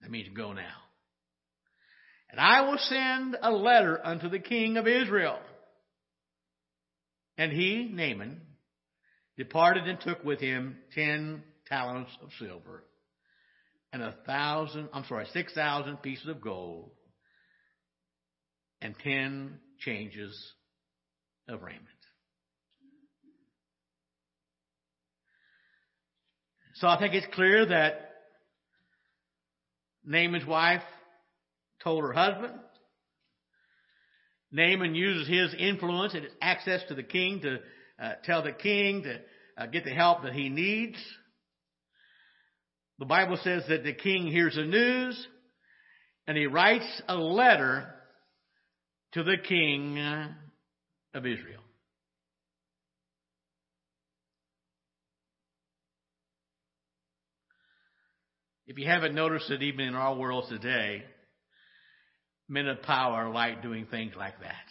That 0.00 0.10
means 0.10 0.28
go 0.36 0.52
now. 0.52 0.76
And 2.30 2.40
I 2.40 2.62
will 2.62 2.78
send 2.78 3.36
a 3.40 3.50
letter 3.50 4.00
unto 4.04 4.28
the 4.28 4.38
king 4.38 4.76
of 4.76 4.86
Israel. 4.86 5.38
And 7.38 7.52
he, 7.52 7.88
Naaman, 7.92 8.40
departed 9.36 9.86
and 9.86 10.00
took 10.00 10.24
with 10.24 10.40
him 10.40 10.76
ten 10.94 11.42
talents 11.66 12.10
of 12.22 12.28
silver 12.38 12.84
and 13.92 14.02
a 14.02 14.14
thousand, 14.26 14.88
I'm 14.92 15.04
sorry, 15.04 15.26
six 15.32 15.54
thousand 15.54 16.02
pieces 16.02 16.26
of 16.26 16.40
gold 16.40 16.90
and 18.82 18.94
ten 19.04 19.60
changes 19.84 20.52
of 21.48 21.62
raiment. 21.62 21.84
So 26.74 26.88
I 26.88 26.98
think 26.98 27.14
it's 27.14 27.32
clear 27.34 27.66
that 27.66 28.10
Naaman's 30.04 30.46
wife 30.46 30.82
told 31.82 32.02
her 32.02 32.12
husband. 32.12 32.54
Naaman 34.50 34.94
uses 34.94 35.28
his 35.28 35.54
influence 35.58 36.14
and 36.14 36.24
his 36.24 36.32
access 36.40 36.80
to 36.88 36.94
the 36.94 37.02
king 37.02 37.40
to 37.42 37.58
uh, 38.02 38.12
tell 38.24 38.42
the 38.42 38.52
king 38.52 39.02
to 39.04 39.20
uh, 39.56 39.66
get 39.66 39.84
the 39.84 39.94
help 39.94 40.22
that 40.24 40.32
he 40.32 40.48
needs. 40.48 40.96
The 42.98 43.04
Bible 43.04 43.38
says 43.42 43.64
that 43.68 43.84
the 43.84 43.92
king 43.92 44.26
hears 44.26 44.56
the 44.56 44.64
news 44.64 45.28
and 46.26 46.36
he 46.36 46.46
writes 46.46 47.02
a 47.08 47.16
letter 47.16 47.93
to 49.14 49.22
the 49.22 49.36
king 49.36 49.96
of 51.14 51.24
Israel. 51.24 51.60
If 58.66 58.76
you 58.78 58.86
haven't 58.86 59.14
noticed 59.14 59.50
it, 59.50 59.62
even 59.62 59.86
in 59.86 59.94
our 59.94 60.16
world 60.16 60.46
today, 60.48 61.04
men 62.48 62.66
of 62.66 62.82
power 62.82 63.30
like 63.30 63.62
doing 63.62 63.86
things 63.86 64.14
like 64.16 64.40
that. 64.40 64.66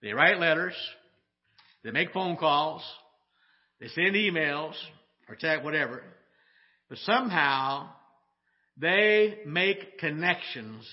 They 0.00 0.14
write 0.14 0.38
letters, 0.38 0.74
they 1.84 1.90
make 1.90 2.12
phone 2.12 2.38
calls, 2.38 2.82
they 3.80 3.88
send 3.88 4.14
emails, 4.14 4.72
or 5.28 5.36
text, 5.36 5.62
whatever, 5.62 6.02
but 6.88 6.96
somehow 6.98 7.90
they 8.78 9.40
make 9.44 9.98
connections 9.98 10.88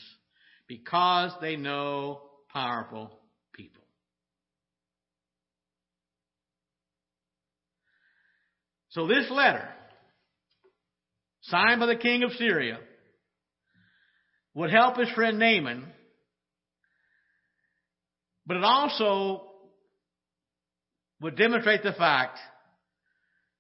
because 0.68 1.32
they 1.42 1.56
know 1.56 2.22
powerful 2.52 3.12
people. 3.54 3.84
So 8.90 9.08
this 9.08 9.30
letter, 9.30 9.68
signed 11.42 11.80
by 11.80 11.86
the 11.86 11.96
king 11.96 12.24
of 12.24 12.32
Syria, 12.34 12.80
would 14.54 14.72
help 14.72 14.98
his 14.98 15.10
friend 15.12 15.40
Naaman, 15.40 15.86
but 18.46 18.58
it 18.58 18.64
also 18.64 19.44
would 21.22 21.38
demonstrate 21.38 21.84
the 21.84 21.94
fact 21.94 22.40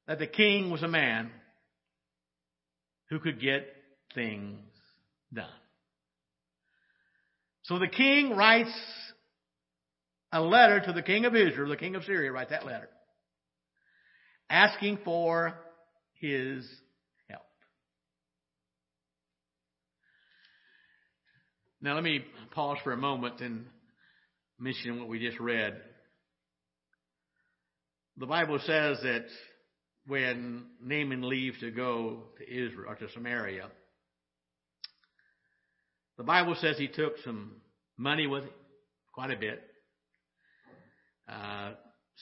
that 0.07 0.19
the 0.19 0.27
king 0.27 0.71
was 0.71 0.81
a 0.81 0.87
man 0.87 1.29
who 3.09 3.19
could 3.19 3.39
get 3.39 3.67
things 4.15 4.59
done. 5.33 5.47
So 7.67 7.79
the 7.79 7.87
king 7.89 8.33
writes 8.35 8.71
a 10.31 10.41
letter 10.41 10.79
to 10.85 10.93
the 10.93 11.01
king 11.01 11.25
of 11.25 11.35
Israel, 11.35 11.69
the 11.69 11.75
king 11.75 11.95
of 11.95 12.03
Syria, 12.05 12.31
write 12.31 12.49
that 12.49 12.65
letter, 12.65 12.87
asking 14.49 14.99
for 15.03 15.53
his 16.13 16.65
help. 17.29 17.41
Now 21.81 21.95
let 21.95 22.05
me 22.05 22.23
pause 22.51 22.77
for 22.85 22.93
a 22.93 22.97
moment 22.97 23.41
and 23.41 23.65
mention 24.57 24.99
what 24.99 25.09
we 25.09 25.19
just 25.19 25.39
read. 25.39 25.75
The 28.15 28.27
Bible 28.27 28.59
says 28.59 28.97
that 29.03 29.25
when 30.07 30.67
Naaman 30.81 31.27
leaves 31.27 31.59
to 31.59 31.69
go 31.69 32.23
to 32.37 32.49
Israel 32.49 32.85
or 32.87 32.95
to 32.95 33.11
Samaria, 33.11 33.67
the 36.17 36.23
Bible 36.23 36.55
says 36.59 36.77
he 36.77 36.87
took 36.87 37.13
some 37.23 37.53
money 37.97 38.27
with 38.27 38.43
him, 38.43 38.49
quite 39.13 39.31
a 39.31 39.37
bit, 39.37 39.61
uh, 41.29 41.71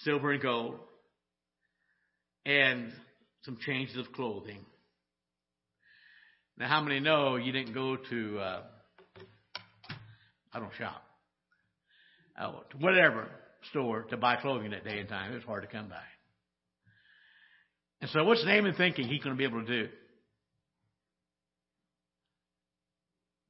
silver 0.04 0.32
and 0.32 0.42
gold, 0.42 0.76
and 2.46 2.92
some 3.44 3.58
changes 3.66 3.98
of 3.98 4.12
clothing. 4.14 4.60
Now, 6.58 6.68
how 6.68 6.82
many 6.82 7.00
know 7.00 7.36
you 7.36 7.52
didn't 7.52 7.74
go 7.74 7.98
to, 7.98 8.40
uh, 8.40 8.62
I 10.54 10.60
don't 10.60 10.74
shop, 10.78 11.02
uh, 12.40 12.52
whatever 12.80 13.28
store 13.70 14.04
to 14.04 14.18
buy 14.18 14.38
clothing 14.38 14.72
that 14.72 14.84
day 14.84 15.00
and 15.00 15.10
time? 15.10 15.32
It 15.32 15.36
was 15.36 15.44
hard 15.44 15.64
to 15.64 15.68
come 15.68 15.90
by. 15.90 16.04
And 18.02 18.10
so, 18.12 18.24
what's 18.24 18.44
Naaman 18.46 18.74
thinking 18.76 19.08
he's 19.08 19.24
going 19.24 19.36
to 19.36 19.38
be 19.38 19.46
able 19.46 19.66
to 19.66 19.84
do? 19.84 19.90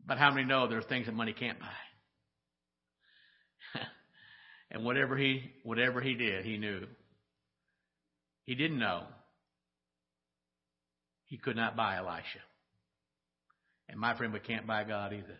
But 0.07 0.17
how 0.17 0.31
many 0.31 0.45
know 0.45 0.67
there 0.67 0.77
are 0.77 0.83
things 0.83 1.07
that 1.07 1.15
money 1.15 1.33
can't 1.33 1.59
buy? 1.59 1.71
and 4.71 4.85
whatever 4.85 5.17
he 5.17 5.51
whatever 5.63 6.01
he 6.01 6.13
did, 6.15 6.45
he 6.45 6.57
knew. 6.57 6.85
He 8.43 8.55
didn't 8.55 8.77
know. 8.77 9.03
He 11.25 11.37
could 11.37 11.55
not 11.55 11.75
buy 11.75 11.97
Elisha. 11.97 12.39
And 13.89 13.99
my 13.99 14.15
friend, 14.15 14.31
we 14.31 14.39
can't 14.39 14.67
buy 14.67 14.83
God 14.83 15.13
either. 15.13 15.39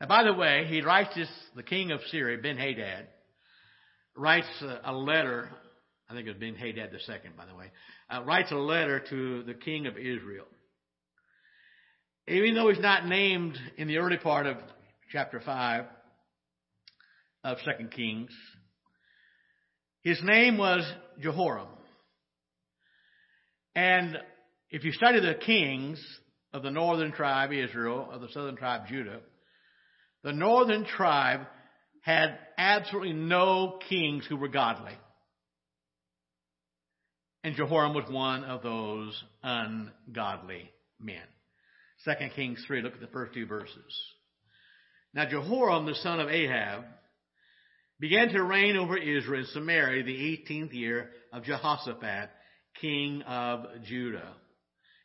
And 0.00 0.08
by 0.08 0.24
the 0.24 0.32
way, 0.32 0.64
he 0.66 0.80
writes 0.80 1.14
this, 1.14 1.28
the 1.54 1.62
king 1.62 1.90
of 1.90 2.00
Syria, 2.10 2.38
Ben 2.42 2.56
Hadad, 2.56 3.06
writes 4.16 4.48
a, 4.62 4.80
a 4.90 4.92
letter 4.92 5.50
I 6.10 6.14
think 6.14 6.26
it 6.26 6.30
was 6.30 6.40
Ben 6.40 6.56
Hadad 6.56 6.90
II, 6.92 7.30
by 7.36 7.46
the 7.46 7.54
way, 7.54 7.70
uh, 8.10 8.24
writes 8.24 8.50
a 8.50 8.56
letter 8.56 8.98
to 9.10 9.44
the 9.44 9.54
king 9.54 9.86
of 9.86 9.96
Israel. 9.96 10.46
Even 12.26 12.54
though 12.54 12.68
he's 12.68 12.82
not 12.82 13.06
named 13.06 13.56
in 13.76 13.86
the 13.86 13.98
early 13.98 14.16
part 14.16 14.46
of 14.46 14.56
chapter 15.12 15.40
5 15.40 15.84
of 17.44 17.58
2 17.58 17.86
Kings, 17.88 18.30
his 20.02 20.20
name 20.24 20.58
was 20.58 20.82
Jehoram. 21.20 21.68
And 23.76 24.18
if 24.70 24.82
you 24.82 24.90
study 24.90 25.20
the 25.20 25.34
kings 25.34 26.04
of 26.52 26.64
the 26.64 26.72
northern 26.72 27.12
tribe 27.12 27.52
Israel, 27.52 28.08
of 28.10 28.20
the 28.20 28.28
southern 28.32 28.56
tribe 28.56 28.88
Judah, 28.88 29.20
the 30.24 30.32
northern 30.32 30.84
tribe 30.84 31.42
had 32.02 32.36
absolutely 32.58 33.12
no 33.12 33.78
kings 33.88 34.26
who 34.26 34.36
were 34.36 34.48
godly. 34.48 34.98
And 37.42 37.56
Jehoram 37.56 37.94
was 37.94 38.10
one 38.10 38.44
of 38.44 38.62
those 38.62 39.22
ungodly 39.42 40.70
men. 40.98 41.22
2 42.04 42.12
Kings 42.36 42.62
3, 42.66 42.82
look 42.82 42.94
at 42.94 43.00
the 43.00 43.06
first 43.08 43.34
two 43.34 43.46
verses. 43.46 44.02
Now 45.14 45.26
Jehoram, 45.28 45.86
the 45.86 45.94
son 45.94 46.20
of 46.20 46.28
Ahab, 46.28 46.84
began 47.98 48.28
to 48.30 48.42
reign 48.42 48.76
over 48.76 48.96
Israel 48.96 49.40
in 49.40 49.46
Samaria 49.46 50.04
the 50.04 50.12
18th 50.50 50.72
year 50.72 51.10
of 51.32 51.44
Jehoshaphat, 51.44 52.30
king 52.80 53.22
of 53.22 53.66
Judah, 53.84 54.34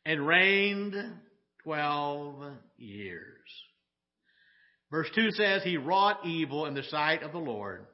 and 0.05 0.25
reigned 0.25 0.95
twelve 1.63 2.43
years. 2.77 3.39
Verse 4.91 5.09
2 5.15 5.31
says, 5.31 5.63
He 5.63 5.77
wrought 5.77 6.25
evil 6.25 6.67
in 6.67 6.73
the 6.73 6.83
sight 6.83 7.23
of 7.23 7.31
the 7.31 7.37
Lord, 7.37 7.85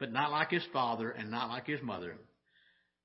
but 0.00 0.12
not 0.12 0.32
like 0.32 0.50
his 0.50 0.64
father 0.72 1.10
and 1.10 1.30
not 1.30 1.48
like 1.48 1.66
his 1.66 1.82
mother, 1.82 2.16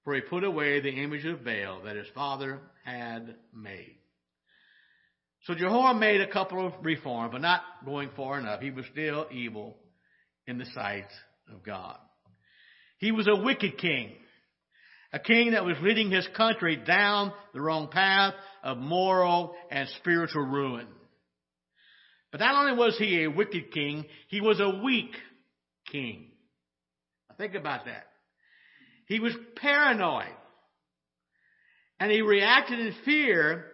for 0.08 0.16
he 0.16 0.22
put 0.22 0.46
away 0.46 0.80
the 0.80 1.04
image 1.04 1.26
of 1.26 1.44
Baal 1.44 1.82
that 1.84 1.98
his 1.98 2.08
father 2.16 2.62
had 2.86 3.36
made. 3.54 3.98
So 5.44 5.54
Jehoram 5.54 6.00
made 6.00 6.22
a 6.22 6.32
couple 6.32 6.66
of 6.66 6.72
reforms, 6.82 7.34
but 7.34 7.42
not 7.42 7.62
going 7.84 8.12
far 8.16 8.40
enough. 8.40 8.62
He 8.62 8.72
was 8.72 8.86
still 8.90 9.28
evil 9.34 9.76
in 10.46 10.60
the 10.60 10.66
sight 10.74 11.10
of 11.54 11.62
God. 11.62 11.98
He 13.00 13.12
was 13.12 13.28
a 13.28 13.36
wicked 13.36 13.78
king. 13.78 14.14
A 15.12 15.20
king 15.20 15.52
that 15.52 15.66
was 15.66 15.76
leading 15.82 16.10
his 16.10 16.26
country 16.38 16.78
down 16.78 17.34
the 17.54 17.60
wrong 17.60 17.90
path 17.90 18.34
of 18.64 18.78
moral 18.78 19.56
and 19.70 19.90
spiritual 19.98 20.44
ruin. 20.44 20.88
But 22.32 22.40
not 22.40 22.56
only 22.56 22.78
was 22.78 22.98
he 22.98 23.26
a 23.26 23.30
wicked 23.30 23.74
king, 23.74 24.06
he 24.30 24.40
was 24.40 24.62
a 24.62 24.82
weak 24.82 25.12
king. 25.92 26.32
Think 27.38 27.56
about 27.56 27.84
that. 27.88 28.07
He 29.08 29.20
was 29.20 29.34
paranoid. 29.56 30.34
And 32.00 32.12
he 32.12 32.22
reacted 32.22 32.80
in 32.80 32.94
fear 33.06 33.66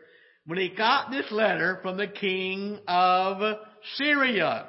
when 0.45 0.57
he 0.57 0.69
got 0.69 1.11
this 1.11 1.31
letter 1.31 1.79
from 1.81 1.97
the 1.97 2.07
king 2.07 2.79
of 2.87 3.57
Syria. 3.95 4.67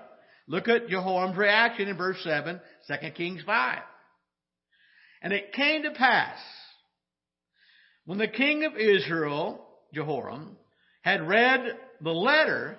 Look 0.49 0.69
at 0.69 0.89
Jehoram's 0.89 1.37
reaction 1.37 1.89
in 1.89 1.97
verse 1.97 2.19
7, 2.25 2.61
2 2.89 3.11
Kings 3.11 3.43
5. 3.47 3.79
And 5.23 5.33
it 5.33 5.53
came 5.53 5.85
to 5.85 5.91
pass, 5.93 6.39
when 8.05 8.19
the 8.19 8.29
king 8.29 8.65
of 8.65 8.77
Israel, 8.77 9.65
Jehoram, 9.95 10.57
had 11.03 11.27
read 11.27 11.61
the 12.01 12.11
letter, 12.11 12.79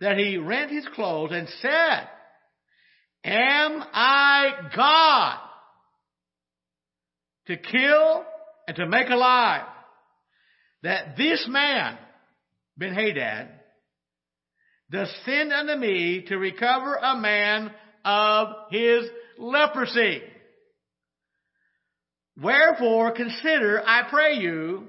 that 0.00 0.16
he 0.16 0.38
rent 0.38 0.70
his 0.70 0.86
clothes 0.94 1.32
and 1.32 1.48
said, 1.60 2.08
Am 3.24 3.82
I 3.92 4.50
God 4.74 5.38
to 7.50 7.56
kill 7.56 8.24
and 8.66 8.76
to 8.76 8.86
make 8.86 9.10
alive? 9.10 9.66
that 10.82 11.16
this 11.16 11.44
man, 11.48 11.98
Ben 12.76 12.94
Hadad, 12.94 13.48
does 14.90 15.12
send 15.24 15.52
unto 15.52 15.74
me 15.76 16.24
to 16.28 16.36
recover 16.36 16.94
a 16.96 17.16
man 17.16 17.70
of 18.04 18.48
his 18.70 19.04
leprosy. 19.38 20.22
Wherefore 22.40 23.12
consider, 23.12 23.82
I 23.86 24.08
pray 24.10 24.34
you, 24.36 24.86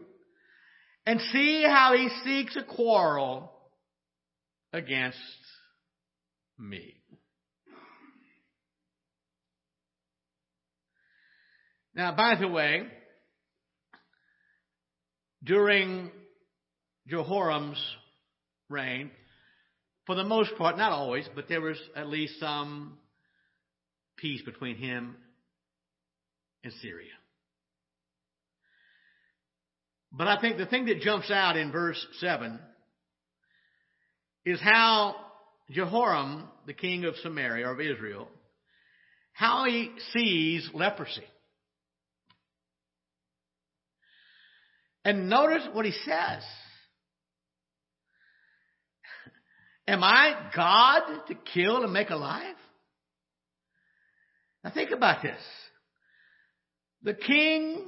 and 1.05 1.19
see 1.19 1.63
how 1.63 1.93
he 1.95 2.09
seeks 2.23 2.55
a 2.55 2.63
quarrel 2.63 3.51
against 4.71 5.17
me. 6.57 7.00
Now, 11.93 12.15
by 12.15 12.35
the 12.39 12.47
way, 12.47 12.83
during 15.43 16.11
Jehoram's 17.07 17.83
reign, 18.69 19.11
for 20.05 20.15
the 20.15 20.23
most 20.23 20.55
part, 20.57 20.77
not 20.77 20.91
always, 20.91 21.27
but 21.35 21.47
there 21.49 21.61
was 21.61 21.77
at 21.95 22.07
least 22.07 22.39
some 22.39 22.97
peace 24.17 24.41
between 24.43 24.77
him 24.77 25.15
and 26.63 26.73
Syria. 26.81 27.11
But 30.11 30.27
I 30.27 30.39
think 30.39 30.57
the 30.57 30.65
thing 30.65 30.85
that 30.85 31.01
jumps 31.01 31.31
out 31.31 31.57
in 31.57 31.71
verse 31.71 32.05
7 32.19 32.59
is 34.45 34.59
how 34.61 35.15
Jehoram, 35.69 36.47
the 36.65 36.73
king 36.73 37.05
of 37.05 37.15
Samaria, 37.17 37.67
or 37.67 37.73
of 37.73 37.79
Israel, 37.79 38.27
how 39.33 39.65
he 39.65 39.91
sees 40.13 40.69
leprosy. 40.73 41.23
And 45.03 45.29
notice 45.29 45.67
what 45.73 45.85
he 45.85 45.91
says. 45.91 46.43
Am 49.87 50.03
I 50.03 50.49
God 50.55 51.25
to 51.27 51.35
kill 51.53 51.83
and 51.83 51.91
make 51.91 52.11
alive? 52.11 52.55
Now 54.63 54.71
think 54.71 54.91
about 54.91 55.23
this. 55.23 55.39
The 57.03 57.15
king 57.15 57.87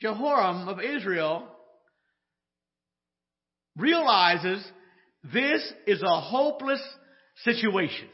Jehoram 0.00 0.68
of 0.68 0.80
Israel 0.80 1.46
realizes 3.76 4.64
this 5.24 5.72
is 5.86 6.02
a 6.02 6.20
hopeless 6.20 6.82
situation. 7.44 8.08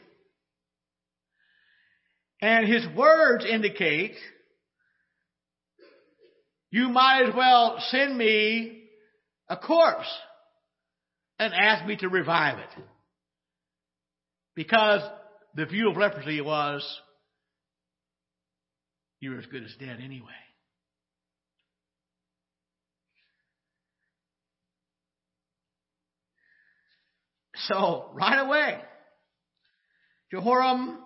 And 2.41 2.67
his 2.67 2.85
words 2.95 3.45
indicate 3.45 4.15
you 6.71 6.89
might 6.89 7.23
as 7.27 7.35
well 7.35 7.77
send 7.89 8.17
me 8.17 8.83
a 9.49 9.57
corpse 9.57 10.11
and 11.39 11.53
ask 11.53 11.85
me 11.85 11.95
to 11.97 12.09
revive 12.09 12.59
it. 12.59 12.83
Because 14.55 15.01
the 15.55 15.65
view 15.65 15.89
of 15.89 15.97
leprosy 15.97 16.41
was, 16.41 16.83
you're 19.19 19.39
as 19.39 19.45
good 19.45 19.63
as 19.63 19.73
dead 19.79 19.99
anyway. 20.03 20.27
So, 27.67 28.11
right 28.13 28.39
away, 28.39 28.79
Jehoram 30.31 30.99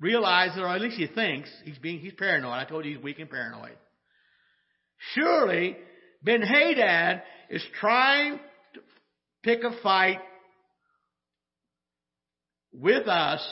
realizes, 0.00 0.58
or 0.58 0.68
at 0.68 0.80
least 0.80 0.96
he 0.96 1.06
thinks, 1.06 1.50
he's 1.64 1.78
being 1.78 2.00
he's 2.00 2.14
paranoid. 2.14 2.52
I 2.52 2.64
told 2.64 2.84
you 2.84 2.94
he's 2.94 3.02
weak 3.02 3.18
and 3.18 3.30
paranoid. 3.30 3.76
Surely 5.14 5.76
Ben 6.22 6.42
Hadad 6.42 7.22
is 7.48 7.62
trying 7.78 8.38
to 8.74 8.80
pick 9.42 9.62
a 9.64 9.82
fight 9.82 10.18
with 12.72 13.08
us 13.08 13.46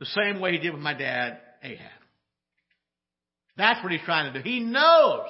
the 0.00 0.06
same 0.06 0.40
way 0.40 0.52
he 0.52 0.58
did 0.58 0.72
with 0.72 0.82
my 0.82 0.94
dad, 0.94 1.38
Ahab. 1.62 1.90
That's 3.56 3.82
what 3.82 3.92
he's 3.92 4.00
trying 4.04 4.32
to 4.32 4.42
do. 4.42 4.48
He 4.48 4.60
knows. 4.60 5.28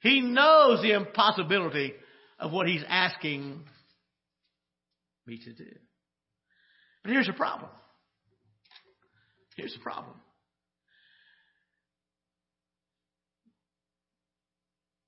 He 0.00 0.20
knows 0.20 0.82
the 0.82 0.92
impossibility 0.92 1.94
of 2.38 2.52
what 2.52 2.66
he's 2.66 2.84
asking 2.86 3.64
me 5.26 5.40
to 5.44 5.52
do. 5.54 5.70
But 7.06 7.12
here's 7.12 7.28
the 7.28 7.34
problem. 7.34 7.70
Here's 9.56 9.72
the 9.72 9.78
problem. 9.78 10.16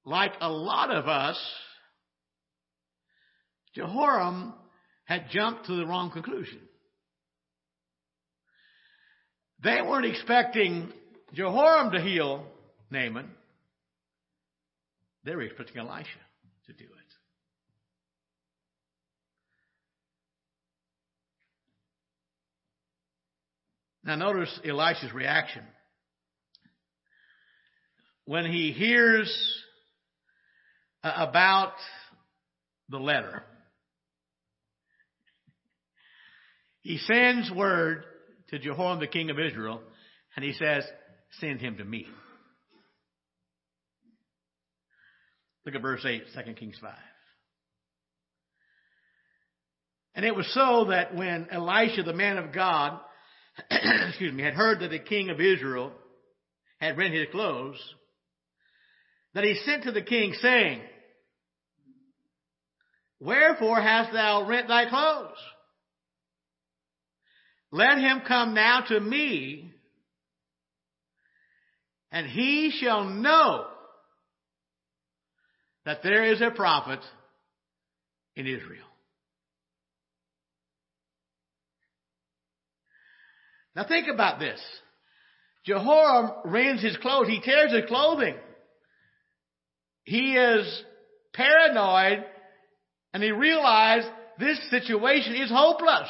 Like 0.05 0.35
a 0.41 0.49
lot 0.49 0.93
of 0.93 1.09
us, 1.09 1.37
Jehoram 3.75 4.55
had 5.07 5.25
jumped 5.31 5.67
to 5.67 5.75
the 5.75 5.87
wrong 5.87 6.13
conclusion. 6.13 6.61
They 9.65 9.83
weren't 9.83 10.07
expecting 10.07 10.93
Jehoram 11.35 11.91
to 11.91 12.01
heal 12.01 12.47
Naaman. 12.93 13.29
They 15.25 15.35
were 15.35 15.43
expecting 15.43 15.79
Elisha 15.79 16.21
to 16.69 16.73
do 16.75 16.85
it. 16.85 17.08
Now, 24.09 24.14
notice 24.14 24.49
Elisha's 24.66 25.12
reaction. 25.12 25.62
When 28.25 28.51
he 28.51 28.73
hears 28.73 29.31
uh, 31.05 31.12
about 31.29 31.75
the 32.88 32.97
letter, 32.97 33.42
he 36.81 36.97
sends 36.97 37.51
word 37.51 38.03
to 38.49 38.59
Jehoram, 38.59 38.99
the 38.99 39.09
king 39.09 39.29
of 39.29 39.38
Israel, 39.38 39.83
and 40.35 40.42
he 40.42 40.55
says, 40.55 40.85
Send 41.33 41.61
him 41.61 41.77
to 41.77 41.85
me. 41.85 42.07
Look 45.66 45.75
at 45.75 45.83
verse 45.83 46.03
8, 46.03 46.23
2 46.47 46.55
Kings 46.55 46.79
5. 46.81 46.94
And 50.14 50.25
it 50.25 50.35
was 50.35 50.51
so 50.55 50.87
that 50.88 51.14
when 51.14 51.49
Elisha, 51.51 52.05
the 52.05 52.14
man 52.14 52.38
of 52.38 52.55
God, 52.55 53.01
excuse 54.09 54.33
me, 54.33 54.42
had 54.42 54.55
heard 54.55 54.81
that 54.81 54.90
the 54.90 54.99
king 54.99 55.31
of 55.31 55.40
Israel 55.40 55.92
had 56.79 56.97
rent 56.97 57.14
his 57.14 57.29
clothes, 57.33 57.79
that 59.35 59.44
he 59.44 59.55
sent 59.64 59.85
to 59.85 59.92
the 59.92 60.03
king 60.03 60.35
saying, 60.40 60.81
Wherefore 63.21 63.81
hast 63.81 64.12
thou 64.12 64.47
rent 64.47 64.68
thy 64.68 64.88
clothes? 64.88 65.38
let 67.71 67.99
him 67.99 68.23
come 68.27 68.55
now 68.55 68.83
to 68.88 68.99
me, 68.99 69.73
and 72.11 72.27
he 72.27 72.73
shall 72.81 73.05
know 73.05 73.66
that 75.85 76.03
there 76.03 76.25
is 76.25 76.40
a 76.40 76.51
prophet 76.51 77.01
in 78.37 78.47
Israel. 78.47 78.88
Now 83.79 83.85
think 83.87 84.09
about 84.09 84.41
this. 84.41 84.59
Jehoram 85.64 86.33
rends 86.47 86.83
his 86.83 86.97
clothes. 86.97 87.29
He 87.29 87.41
tears 87.41 87.73
his 87.73 87.85
clothing. 87.87 88.35
He 90.03 90.35
is 90.35 90.83
paranoid 91.33 92.25
and 93.14 93.23
he 93.23 93.31
realized 93.31 94.09
this 94.41 94.59
situation 94.71 95.37
is 95.37 95.49
hopeless. 95.49 96.09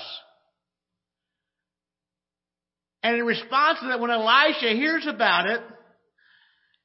And 3.02 3.16
in 3.18 3.26
response 3.26 3.80
to 3.80 3.88
that, 3.88 4.00
when 4.00 4.10
Elisha 4.10 4.70
hears 4.70 5.06
about 5.06 5.50
it, 5.50 5.60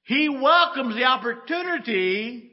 he 0.04 0.28
welcomes 0.28 0.96
the 0.96 1.06
opportunity 1.06 2.52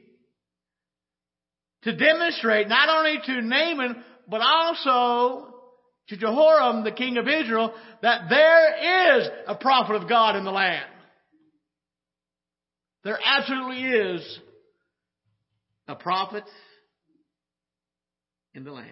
to 1.83 1.93
demonstrate 1.97 2.69
not 2.69 2.87
only 2.87 3.19
to 3.25 3.41
Naaman, 3.41 4.01
but 4.29 4.39
also 4.39 5.50
to 6.09 6.17
Jehoram, 6.17 6.83
the 6.83 6.91
king 6.91 7.17
of 7.17 7.27
Israel, 7.27 7.73
that 8.01 8.29
there 8.29 9.19
is 9.19 9.29
a 9.47 9.55
prophet 9.55 9.95
of 9.95 10.09
God 10.09 10.35
in 10.35 10.43
the 10.43 10.51
land. 10.51 10.85
There 13.03 13.19
absolutely 13.23 13.83
is 13.83 14.39
a 15.87 15.95
prophet 15.95 16.43
in 18.53 18.63
the 18.63 18.71
land. 18.71 18.87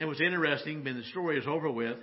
It 0.00 0.06
was 0.06 0.20
interesting 0.20 0.84
when 0.84 0.96
the 0.96 1.04
story 1.04 1.38
is 1.38 1.46
over 1.46 1.70
with. 1.70 1.98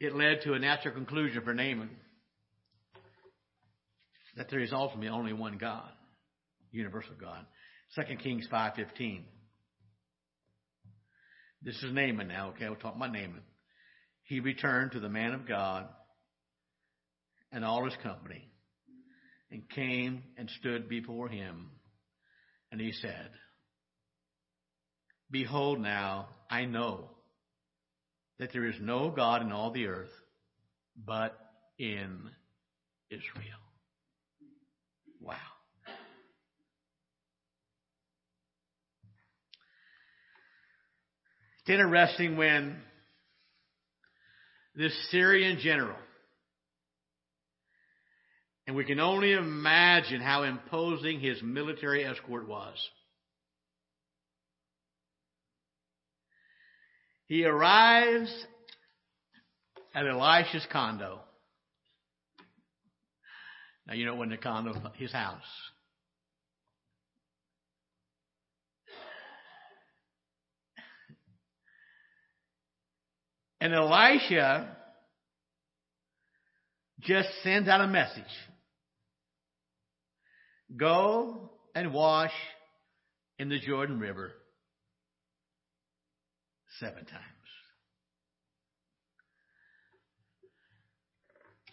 It 0.00 0.14
led 0.14 0.40
to 0.44 0.54
a 0.54 0.58
natural 0.58 0.94
conclusion 0.94 1.42
for 1.42 1.54
Naaman 1.54 1.90
that 4.40 4.48
there 4.48 4.60
is 4.60 4.72
ultimately 4.72 5.10
only 5.10 5.34
one 5.34 5.58
God, 5.58 5.90
universal 6.72 7.12
God. 7.20 7.44
2 7.94 8.16
Kings 8.16 8.48
5.15. 8.50 9.20
This 11.60 11.76
is 11.82 11.92
Naaman 11.92 12.28
now, 12.28 12.48
okay? 12.48 12.66
We'll 12.66 12.76
talk 12.76 12.96
about 12.96 13.12
Naaman. 13.12 13.42
He 14.22 14.40
returned 14.40 14.92
to 14.92 15.00
the 15.00 15.10
man 15.10 15.34
of 15.34 15.46
God 15.46 15.88
and 17.52 17.66
all 17.66 17.84
his 17.84 17.92
company 18.02 18.50
and 19.50 19.68
came 19.68 20.22
and 20.38 20.48
stood 20.58 20.88
before 20.88 21.28
him. 21.28 21.72
And 22.72 22.80
he 22.80 22.92
said, 22.92 23.28
Behold 25.30 25.80
now, 25.80 26.28
I 26.48 26.64
know 26.64 27.10
that 28.38 28.54
there 28.54 28.64
is 28.64 28.76
no 28.80 29.10
God 29.10 29.42
in 29.42 29.52
all 29.52 29.70
the 29.70 29.84
earth 29.84 30.08
but 30.96 31.38
in 31.78 32.30
Israel. 33.10 33.69
It's 41.60 41.70
interesting 41.70 42.36
when 42.36 42.76
this 44.74 44.92
Syrian 45.10 45.58
general, 45.60 45.96
and 48.66 48.74
we 48.74 48.84
can 48.84 48.98
only 48.98 49.32
imagine 49.32 50.20
how 50.20 50.44
imposing 50.44 51.20
his 51.20 51.42
military 51.42 52.04
escort 52.04 52.48
was. 52.48 52.76
He 57.26 57.44
arrives 57.44 58.32
at 59.94 60.06
Elisha's 60.06 60.66
condo. 60.72 61.20
Now, 63.86 63.94
you 63.94 64.06
know 64.06 64.14
when 64.14 64.30
the 64.30 64.36
condo, 64.36 64.72
his 64.94 65.12
house. 65.12 65.42
And 73.60 73.74
Elisha 73.74 74.76
just 77.00 77.28
sends 77.42 77.68
out 77.68 77.80
a 77.80 77.86
message. 77.86 78.22
Go 80.76 81.50
and 81.74 81.92
wash 81.92 82.32
in 83.38 83.48
the 83.48 83.58
Jordan 83.58 83.98
River 83.98 84.32
seven 86.78 87.04
times. 87.04 87.24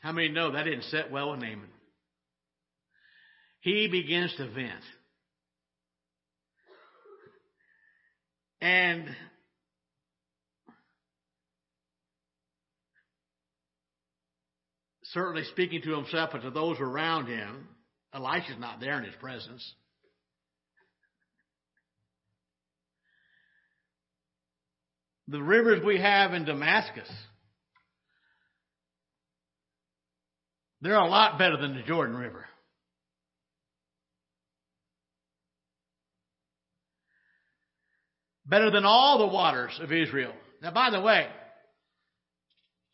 How 0.02 0.12
many 0.12 0.30
know 0.30 0.52
that 0.52 0.64
didn't 0.64 0.84
set 0.84 1.12
well 1.12 1.32
with 1.32 1.42
Naaman? 1.42 1.70
he 3.68 3.90
begins 3.90 4.34
to 4.38 4.48
vent. 4.48 4.72
And 8.62 9.06
certainly 15.18 15.44
speaking 15.46 15.82
to 15.82 15.96
himself 15.96 16.30
and 16.34 16.44
to 16.44 16.52
those 16.52 16.78
around 16.80 17.26
him, 17.26 17.68
Elisha's 18.14 18.60
not 18.60 18.80
there 18.80 19.00
in 19.00 19.04
his 19.04 19.16
presence. 19.16 19.74
The 25.28 25.42
rivers 25.42 25.84
we 25.84 26.00
have 26.00 26.34
in 26.36 26.46
Damascus, 26.46 27.10
they're 30.82 30.96
a 30.96 31.10
lot 31.10 31.40
better 31.40 31.58
than 31.58 31.76
the 31.76 31.84
Jordan 31.84 32.16
River. 32.16 32.46
better 38.50 38.72
than 38.72 38.86
all 38.86 39.18
the 39.18 39.28
waters 39.28 39.78
of 39.82 39.92
Israel. 39.92 40.32
Now, 40.62 40.72
by 40.72 40.90
the 40.90 41.02
way, 41.02 41.28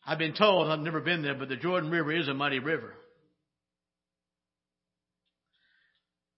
I've 0.06 0.18
been 0.18 0.34
told, 0.34 0.68
I've 0.68 0.80
never 0.80 1.00
been 1.00 1.22
there, 1.22 1.34
but 1.34 1.48
the 1.48 1.56
Jordan 1.56 1.90
River 1.90 2.12
is 2.12 2.28
a 2.28 2.34
muddy 2.34 2.58
river. 2.58 2.92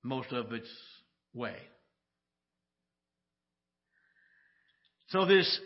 Most 0.03 0.33
of 0.33 0.53
its 0.53 0.69
way. 1.35 1.57
So 5.09 5.25
this 5.25 5.61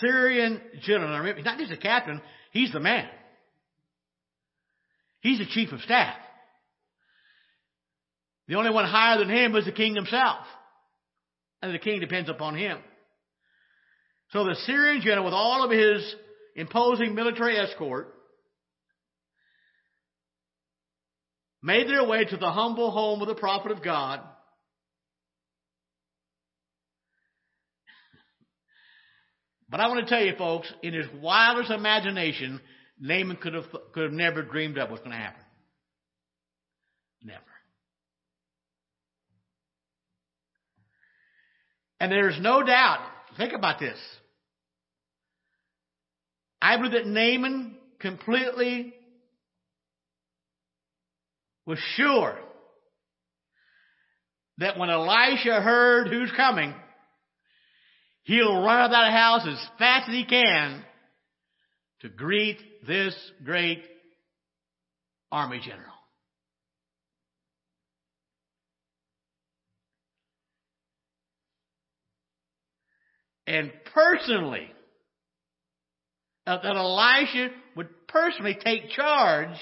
Syrian 0.00 0.60
general, 0.82 1.34
not 1.42 1.58
just 1.58 1.72
a 1.72 1.76
captain, 1.76 2.20
he's 2.52 2.72
the 2.72 2.80
man. 2.80 3.08
He's 5.20 5.38
the 5.38 5.46
chief 5.46 5.72
of 5.72 5.80
staff. 5.80 6.16
The 8.46 8.56
only 8.56 8.70
one 8.70 8.84
higher 8.84 9.18
than 9.18 9.30
him 9.30 9.52
was 9.52 9.64
the 9.64 9.72
king 9.72 9.94
himself. 9.94 10.44
And 11.62 11.74
the 11.74 11.78
king 11.78 12.00
depends 12.00 12.28
upon 12.28 12.56
him. 12.56 12.78
So 14.34 14.42
the 14.42 14.56
Syrian 14.66 15.00
general, 15.00 15.26
with 15.26 15.32
all 15.32 15.64
of 15.64 15.70
his 15.70 16.14
imposing 16.56 17.14
military 17.14 17.56
escort, 17.56 18.12
made 21.62 21.88
their 21.88 22.04
way 22.04 22.24
to 22.24 22.36
the 22.36 22.50
humble 22.50 22.90
home 22.90 23.22
of 23.22 23.28
the 23.28 23.36
prophet 23.36 23.70
of 23.70 23.80
God. 23.80 24.18
But 29.68 29.78
I 29.78 29.86
want 29.86 30.04
to 30.04 30.12
tell 30.12 30.24
you, 30.24 30.34
folks, 30.36 30.72
in 30.82 30.94
his 30.94 31.06
wildest 31.22 31.70
imagination, 31.70 32.60
Naaman 32.98 33.36
could 33.36 33.54
have, 33.54 33.66
could 33.92 34.02
have 34.02 34.12
never 34.12 34.42
dreamed 34.42 34.78
up 34.78 34.90
what's 34.90 35.04
going 35.04 35.12
to 35.12 35.16
happen. 35.16 35.42
Never. 37.22 37.40
And 42.00 42.10
there's 42.10 42.38
no 42.40 42.64
doubt, 42.64 42.98
think 43.36 43.52
about 43.52 43.78
this. 43.78 43.96
I 46.64 46.78
believe 46.78 46.92
that 46.92 47.06
Naaman 47.06 47.76
completely 48.00 48.94
was 51.66 51.78
sure 51.96 52.38
that 54.56 54.78
when 54.78 54.88
Elisha 54.88 55.60
heard 55.60 56.08
who's 56.08 56.32
coming, 56.34 56.72
he'll 58.22 58.62
run 58.62 58.78
out 58.78 58.84
of 58.86 58.90
that 58.92 59.12
house 59.12 59.46
as 59.46 59.78
fast 59.78 60.08
as 60.08 60.14
he 60.14 60.24
can 60.24 60.82
to 62.00 62.08
greet 62.08 62.86
this 62.86 63.14
great 63.44 63.84
army 65.30 65.60
general. 65.62 65.90
and 73.46 73.70
personally, 73.92 74.70
uh, 76.46 76.58
that 76.62 76.76
Elisha 76.76 77.48
would 77.76 77.88
personally 78.08 78.56
take 78.62 78.90
charge 78.90 79.56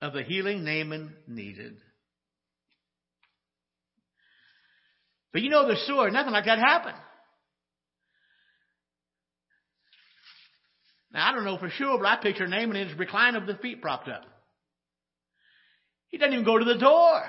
of 0.00 0.12
the 0.12 0.22
healing 0.22 0.64
Naaman 0.64 1.14
needed. 1.26 1.76
But 5.32 5.42
you 5.42 5.50
know 5.50 5.68
the 5.68 5.76
story, 5.76 6.10
nothing 6.10 6.32
like 6.32 6.46
that 6.46 6.58
happened. 6.58 6.96
Now, 11.12 11.28
I 11.28 11.34
don't 11.34 11.44
know 11.44 11.58
for 11.58 11.70
sure, 11.70 11.98
but 11.98 12.06
I 12.06 12.16
picture 12.16 12.46
Naaman 12.46 12.76
in 12.76 12.88
his 12.88 12.98
recliner 12.98 13.40
with 13.40 13.48
his 13.48 13.62
feet 13.62 13.82
propped 13.82 14.08
up. 14.08 14.22
He 16.08 16.18
doesn't 16.18 16.32
even 16.32 16.44
go 16.44 16.58
to 16.58 16.64
the 16.64 16.78
door. 16.78 17.22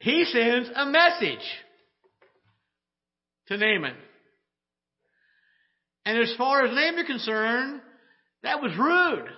He 0.00 0.24
sends 0.24 0.70
a 0.74 0.86
message 0.86 1.44
to 3.50 3.56
Naaman. 3.56 3.94
And 6.06 6.18
as 6.18 6.34
far 6.38 6.64
as 6.64 6.74
Naaman 6.74 7.04
concerned, 7.04 7.80
that 8.42 8.62
was 8.62 8.72
rude. 8.78 9.28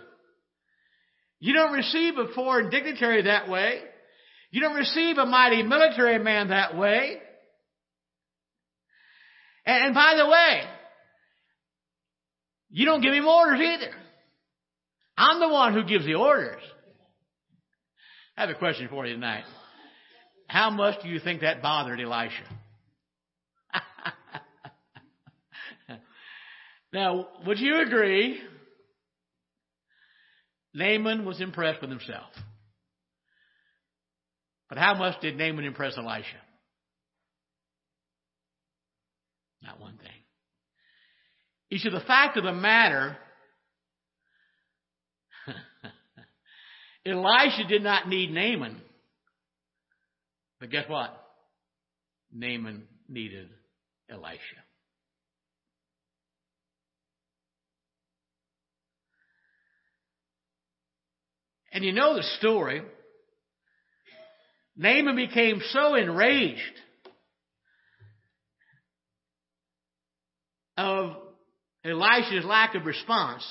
You 1.41 1.55
don't 1.55 1.73
receive 1.73 2.19
a 2.19 2.33
foreign 2.35 2.71
dignitary 2.71 3.23
that 3.23 3.49
way. 3.49 3.81
You 4.51 4.61
don't 4.61 4.77
receive 4.77 5.19
a 5.19 5.27
mighty 5.27 5.63
military 5.63 6.23
man 6.23 6.49
that 6.49 6.77
way. 6.77 7.17
And, 9.67 9.87
and 9.87 9.95
by 9.95 10.15
the 10.17 10.29
way, 10.29 10.63
you 12.71 12.85
don't 12.85 13.01
give 13.01 13.13
him 13.13 13.27
orders 13.27 13.61
either. 13.61 13.93
I'm 15.17 15.41
the 15.41 15.49
one 15.49 15.75
who 15.75 15.85
gives 15.85 16.05
the 16.05 16.15
orders. 16.15 16.63
I 18.37 18.43
have 18.43 18.51
a 18.51 18.55
question 18.55 18.89
for 18.89 19.07
you 19.07 19.15
tonight. 19.15 19.45
How 20.49 20.71
much 20.71 21.03
do 21.03 21.09
you 21.09 21.19
think 21.19 21.41
that 21.41 21.63
bothered 21.63 22.01
Elisha? 22.01 22.45
Now, 26.93 27.27
would 27.47 27.59
you 27.59 27.81
agree? 27.81 28.41
Naaman 30.75 31.25
was 31.25 31.41
impressed 31.41 31.81
with 31.81 31.91
himself. 31.91 32.31
But 34.69 34.79
how 34.79 34.95
much 34.95 35.21
did 35.21 35.37
Naaman 35.37 35.65
impress 35.65 35.99
Elisha? 35.99 36.39
Not 39.63 39.81
one 39.81 39.97
thing. 39.99 40.09
You 41.69 41.79
see, 41.79 41.91
the 41.91 42.01
fact 42.01 42.37
of 42.37 42.45
the 42.45 42.53
matter, 42.53 43.17
Elisha 47.07 47.65
did 47.69 47.83
not 47.83 48.09
need 48.09 48.31
Naaman. 48.31 48.81
But 50.59 50.71
guess 50.71 50.89
what? 50.89 51.11
Naaman 52.33 52.85
needed 53.09 53.49
Elisha. 54.11 54.62
And 61.73 61.85
you 61.85 61.93
know 61.93 62.15
the 62.15 62.23
story. 62.39 62.83
Naaman 64.77 65.17
became 65.17 65.61
so 65.71 65.95
enraged 65.95 66.61
of 70.77 71.17
Elisha's 71.85 72.45
lack 72.45 72.75
of 72.75 72.87
response. 72.87 73.45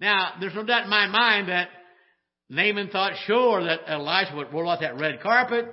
Now, 0.00 0.34
there's 0.40 0.54
no 0.54 0.64
doubt 0.64 0.84
in 0.84 0.90
my 0.90 1.06
mind 1.08 1.48
that 1.48 1.68
Naaman 2.48 2.88
thought 2.88 3.12
sure 3.26 3.64
that 3.64 3.80
Elisha 3.86 4.34
would 4.36 4.52
roll 4.52 4.70
out 4.70 4.80
that 4.80 4.98
red 4.98 5.20
carpet. 5.20 5.66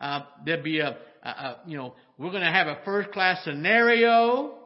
Uh, 0.00 0.22
there'd 0.44 0.64
be 0.64 0.80
a, 0.80 0.96
a, 1.22 1.28
a, 1.28 1.60
you 1.66 1.76
know, 1.76 1.94
we're 2.18 2.30
going 2.30 2.42
to 2.42 2.50
have 2.50 2.66
a 2.66 2.78
first 2.84 3.12
class 3.12 3.42
scenario. 3.44 4.61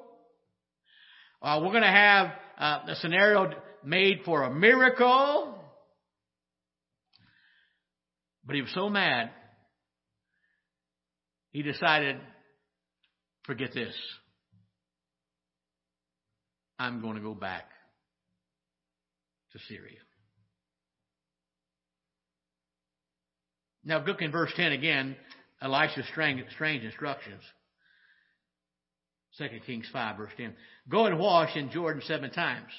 Uh, 1.43 1.61
we're 1.63 1.71
going 1.71 1.83
to 1.83 1.89
have 1.89 2.29
uh, 2.59 2.79
a 2.89 2.97
scenario 2.97 3.51
made 3.85 4.21
for 4.25 4.43
a 4.43 4.53
miracle. 4.53 5.55
But 8.45 8.55
he 8.55 8.63
was 8.63 8.71
so 8.75 8.89
mad, 8.89 9.31
he 11.51 11.63
decided, 11.63 12.17
forget 13.45 13.71
this. 13.75 13.95
I'm 16.79 17.01
going 17.01 17.17
to 17.17 17.23
go 17.23 17.35
back 17.35 17.65
to 19.53 19.59
Syria. 19.67 19.99
Now, 23.85 24.05
look 24.05 24.21
in 24.21 24.31
verse 24.31 24.53
10 24.57 24.73
again, 24.73 25.17
Elisha's 25.63 26.07
strange, 26.11 26.45
strange 26.55 26.85
instructions. 26.85 27.43
2 29.39 29.45
Kings 29.67 29.89
5, 29.93 30.17
verse 30.17 30.33
10. 30.37 30.55
Go 30.89 31.07
and 31.07 31.19
wash 31.19 31.57
in 31.57 31.71
Jordan 31.71 32.03
seven 32.07 32.31
times, 32.31 32.71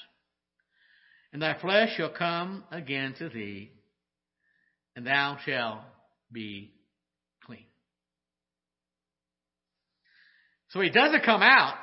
and 1.32 1.40
thy 1.40 1.58
flesh 1.60 1.96
shall 1.96 2.10
come 2.10 2.64
again 2.70 3.14
to 3.18 3.28
thee, 3.28 3.70
and 4.96 5.06
thou 5.06 5.38
shalt 5.44 5.80
be 6.32 6.72
clean. 7.44 7.66
So 10.70 10.80
he 10.80 10.90
doesn't 10.90 11.24
come 11.24 11.42
out, 11.42 11.76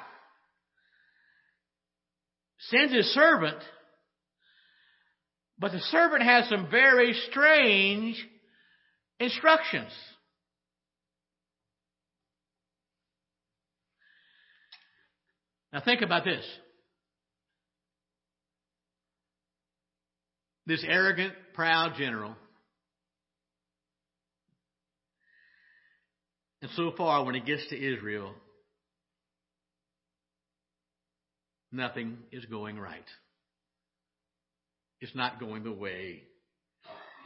sends 2.70 2.94
his 2.94 3.06
servant, 3.14 3.58
but 5.58 5.72
the 5.72 5.80
servant 5.80 6.24
has 6.24 6.50
some 6.50 6.70
very 6.70 7.14
strange 7.30 8.18
instructions. 9.20 9.92
Now 15.76 15.82
think 15.82 16.02
about 16.02 16.24
this. 16.24 16.46
This 20.66 20.82
arrogant, 20.88 21.34
proud 21.54 21.96
general. 21.98 22.34
And 26.62 26.72
so 26.78 26.94
far, 26.98 27.26
when 27.26 27.36
he 27.36 27.42
gets 27.42 27.68
to 27.72 27.76
Israel, 27.76 28.32
nothing 31.74 32.20
is 32.32 32.46
going 32.46 32.80
right. 32.80 33.04
It's 35.02 35.14
not 35.14 35.42
going 35.42 35.66
the 35.66 35.74
way 35.74 36.24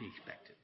he 0.00 0.06
expected. 0.08 0.56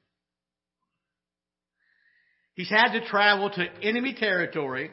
He's 2.54 2.68
had 2.68 2.98
to 2.98 3.06
travel 3.06 3.48
to 3.48 3.64
enemy 3.80 4.16
territory, 4.18 4.90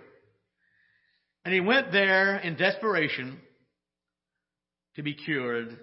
and 1.46 1.54
he 1.54 1.60
went 1.60 1.92
there 1.92 2.38
in 2.38 2.56
desperation 2.56 3.40
to 4.96 5.04
be 5.04 5.14
cured 5.14 5.78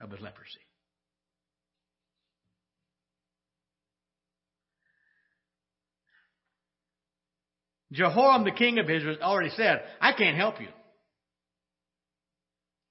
of 0.00 0.10
his 0.10 0.20
leprosy. 0.20 0.58
Jehoram, 7.92 8.44
the 8.44 8.50
king 8.50 8.78
of 8.78 8.90
Israel, 8.90 9.16
already 9.22 9.50
said, 9.50 9.82
I 10.00 10.12
can't 10.12 10.36
help 10.36 10.60
you. 10.60 10.66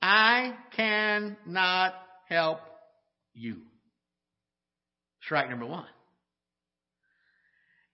I 0.02 0.54
cannot 0.76 1.94
help 2.30 2.60
you. 3.34 3.58
Strike 5.24 5.50
number 5.50 5.66
one. 5.66 5.86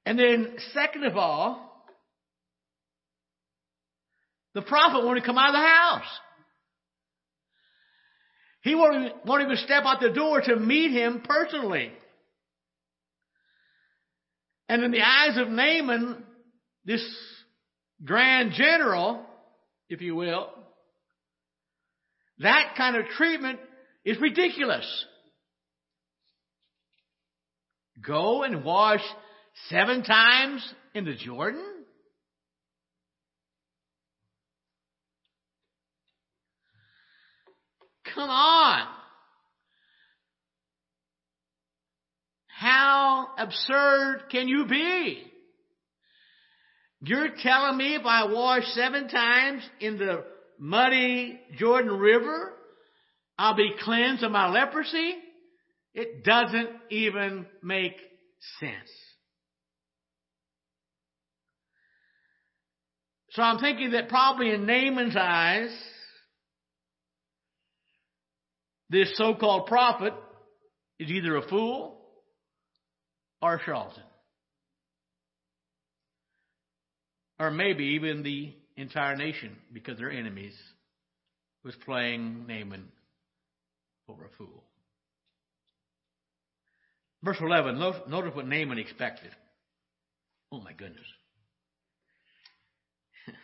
And 0.05 0.17
then, 0.17 0.55
second 0.73 1.03
of 1.03 1.17
all, 1.17 1.68
the 4.53 4.61
prophet 4.61 5.05
wanted 5.05 5.21
to 5.21 5.25
come 5.25 5.37
out 5.37 5.49
of 5.49 5.53
the 5.53 5.67
house. 5.67 6.19
He 8.61 8.75
wanted, 8.75 9.13
wanted 9.25 9.49
to 9.49 9.57
step 9.57 9.83
out 9.85 10.01
the 10.01 10.09
door 10.09 10.41
to 10.41 10.55
meet 10.55 10.91
him 10.91 11.21
personally. 11.23 11.91
And 14.67 14.83
in 14.83 14.91
the 14.91 15.01
eyes 15.01 15.37
of 15.37 15.47
Naaman, 15.47 16.23
this 16.85 17.03
grand 18.03 18.51
general, 18.53 19.25
if 19.89 20.01
you 20.01 20.15
will, 20.15 20.49
that 22.39 22.73
kind 22.77 22.95
of 22.95 23.05
treatment 23.17 23.59
is 24.03 24.19
ridiculous. 24.19 24.85
Go 28.01 28.43
and 28.43 28.63
wash 28.63 29.01
Seven 29.67 30.03
times 30.03 30.73
in 30.93 31.05
the 31.05 31.15
Jordan? 31.15 31.65
Come 38.19 38.29
on. 38.29 38.85
How 42.47 43.27
absurd 43.37 44.23
can 44.29 44.49
you 44.49 44.65
be? 44.65 45.23
You're 46.99 47.29
telling 47.41 47.77
me 47.77 47.95
if 47.95 48.05
I 48.05 48.25
wash 48.25 48.65
seven 48.73 49.07
times 49.07 49.63
in 49.79 49.97
the 49.97 50.25
muddy 50.59 51.39
Jordan 51.57 51.97
River, 51.97 52.51
I'll 53.37 53.55
be 53.55 53.71
cleansed 53.79 54.21
of 54.23 54.33
my 54.33 54.49
leprosy? 54.49 55.15
It 55.93 56.25
doesn't 56.25 56.71
even 56.89 57.45
make 57.63 57.95
sense. 58.59 58.91
So 63.29 63.41
I'm 63.41 63.59
thinking 63.59 63.91
that 63.91 64.09
probably 64.09 64.51
in 64.53 64.65
Naaman's 64.65 65.15
eyes, 65.15 65.69
this 68.89 69.15
so-called 69.17 69.67
prophet 69.67 70.13
is 70.99 71.09
either 71.09 71.35
a 71.35 71.47
fool 71.47 71.97
or 73.41 73.55
a 73.55 73.63
charlatan. 73.63 74.03
Or 77.39 77.51
maybe 77.51 77.95
even 77.95 78.23
the 78.23 78.53
entire 78.75 79.15
nation, 79.15 79.55
because 79.71 79.97
they're 79.97 80.11
enemies, 80.11 80.55
was 81.63 81.75
playing 81.85 82.47
Naaman 82.47 82.89
for 84.07 84.15
a 84.25 84.37
fool. 84.37 84.63
Verse 87.23 87.37
11, 87.39 87.77
notice 87.79 88.35
what 88.35 88.47
Naaman 88.47 88.77
expected. 88.77 89.31
Oh 90.51 90.59
my 90.59 90.73
goodness. 90.73 91.05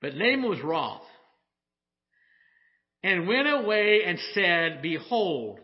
but 0.00 0.14
Naaman 0.14 0.48
was 0.48 0.60
wroth 0.60 1.02
and 3.04 3.28
went 3.28 3.46
away 3.46 4.00
and 4.06 4.18
said, 4.32 4.80
Behold, 4.80 5.60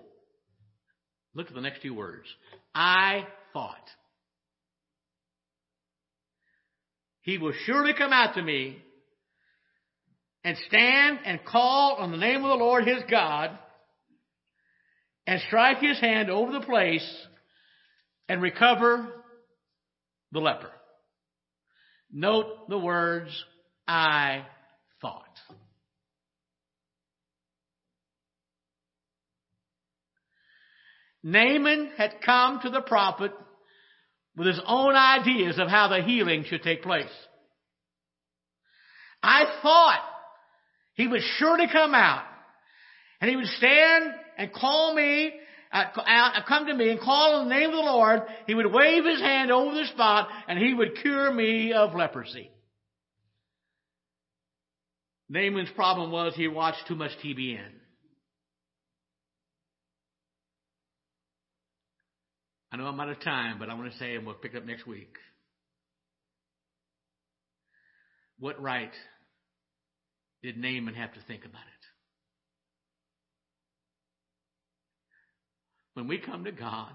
look 1.35 1.49
at 1.49 1.55
the 1.55 1.63
next 1.63 1.81
two 1.83 1.95
words. 1.95 2.29
I 2.75 3.27
thought. 3.55 3.89
He 7.23 7.39
will 7.39 7.55
surely 7.65 7.95
come 7.97 8.13
out 8.13 8.35
to 8.35 8.43
me 8.43 8.77
and 10.45 10.57
stand 10.69 11.21
and 11.25 11.43
call 11.45 11.97
on 11.99 12.11
the 12.11 12.19
name 12.19 12.45
of 12.45 12.51
the 12.51 12.65
Lord 12.65 12.87
his 12.87 13.03
God 13.11 13.59
and 15.27 15.41
strike 15.47 15.79
his 15.79 15.99
hand 15.99 16.31
over 16.31 16.53
the 16.53 16.61
place 16.61 17.27
and 18.29 18.43
recover 18.43 19.09
the 20.33 20.41
leper. 20.41 20.71
Note 22.13 22.69
the 22.69 22.79
words, 22.79 23.31
I 23.89 24.45
thought. 25.01 25.25
Naaman 31.23 31.91
had 31.97 32.21
come 32.25 32.61
to 32.63 32.71
the 32.71 32.81
prophet 32.81 33.33
with 34.37 34.47
his 34.47 34.61
own 34.67 34.95
ideas 34.95 35.59
of 35.59 35.69
how 35.69 35.89
the 35.89 36.03
healing 36.03 36.45
should 36.45 36.63
take 36.63 36.83
place. 36.83 37.11
I 39.23 39.45
thought 39.63 40.01
he 40.95 41.07
would 41.07 41.21
surely 41.39 41.67
come 41.71 41.95
out 41.95 42.25
and 43.21 43.29
he 43.29 43.37
would 43.37 43.47
stand 43.47 44.15
and 44.39 44.53
call 44.53 44.95
me, 44.95 45.33
uh, 45.73 45.85
uh, 45.95 46.43
come 46.49 46.67
to 46.67 46.75
me 46.75 46.89
and 46.89 47.01
call 47.01 47.41
on 47.41 47.49
the 47.49 47.55
name 47.55 47.69
of 47.69 47.77
the 47.77 47.83
Lord. 47.83 48.23
He 48.47 48.55
would 48.55 48.73
wave 48.73 49.05
his 49.05 49.21
hand 49.21 49.51
over 49.51 49.75
the 49.75 49.87
spot 49.87 50.29
and 50.49 50.59
he 50.59 50.73
would 50.73 50.97
cure 51.03 51.31
me 51.33 51.73
of 51.75 51.95
leprosy. 51.95 52.51
Naaman's 55.29 55.71
problem 55.77 56.11
was 56.11 56.35
he 56.35 56.49
watched 56.49 56.87
too 56.89 56.97
much 56.97 57.13
TBN. 57.23 57.80
I 62.73 62.77
know 62.77 62.87
I'm 62.87 63.01
out 63.01 63.09
of 63.09 63.21
time, 63.21 63.59
but 63.59 63.69
I 63.69 63.75
want 63.75 63.91
to 63.91 63.99
say, 63.99 64.15
and 64.15 64.25
we'll 64.25 64.37
pick 64.37 64.55
up 64.55 64.65
next 64.65 64.87
week. 64.87 65.17
What 68.39 68.61
right 68.63 68.93
did 70.43 70.57
Naaman 70.57 70.95
have 70.95 71.13
to 71.15 71.21
think 71.27 71.45
about 71.45 71.61
it? 71.61 71.87
When 75.95 76.07
we 76.07 76.19
come 76.19 76.45
to 76.45 76.53
God, 76.53 76.93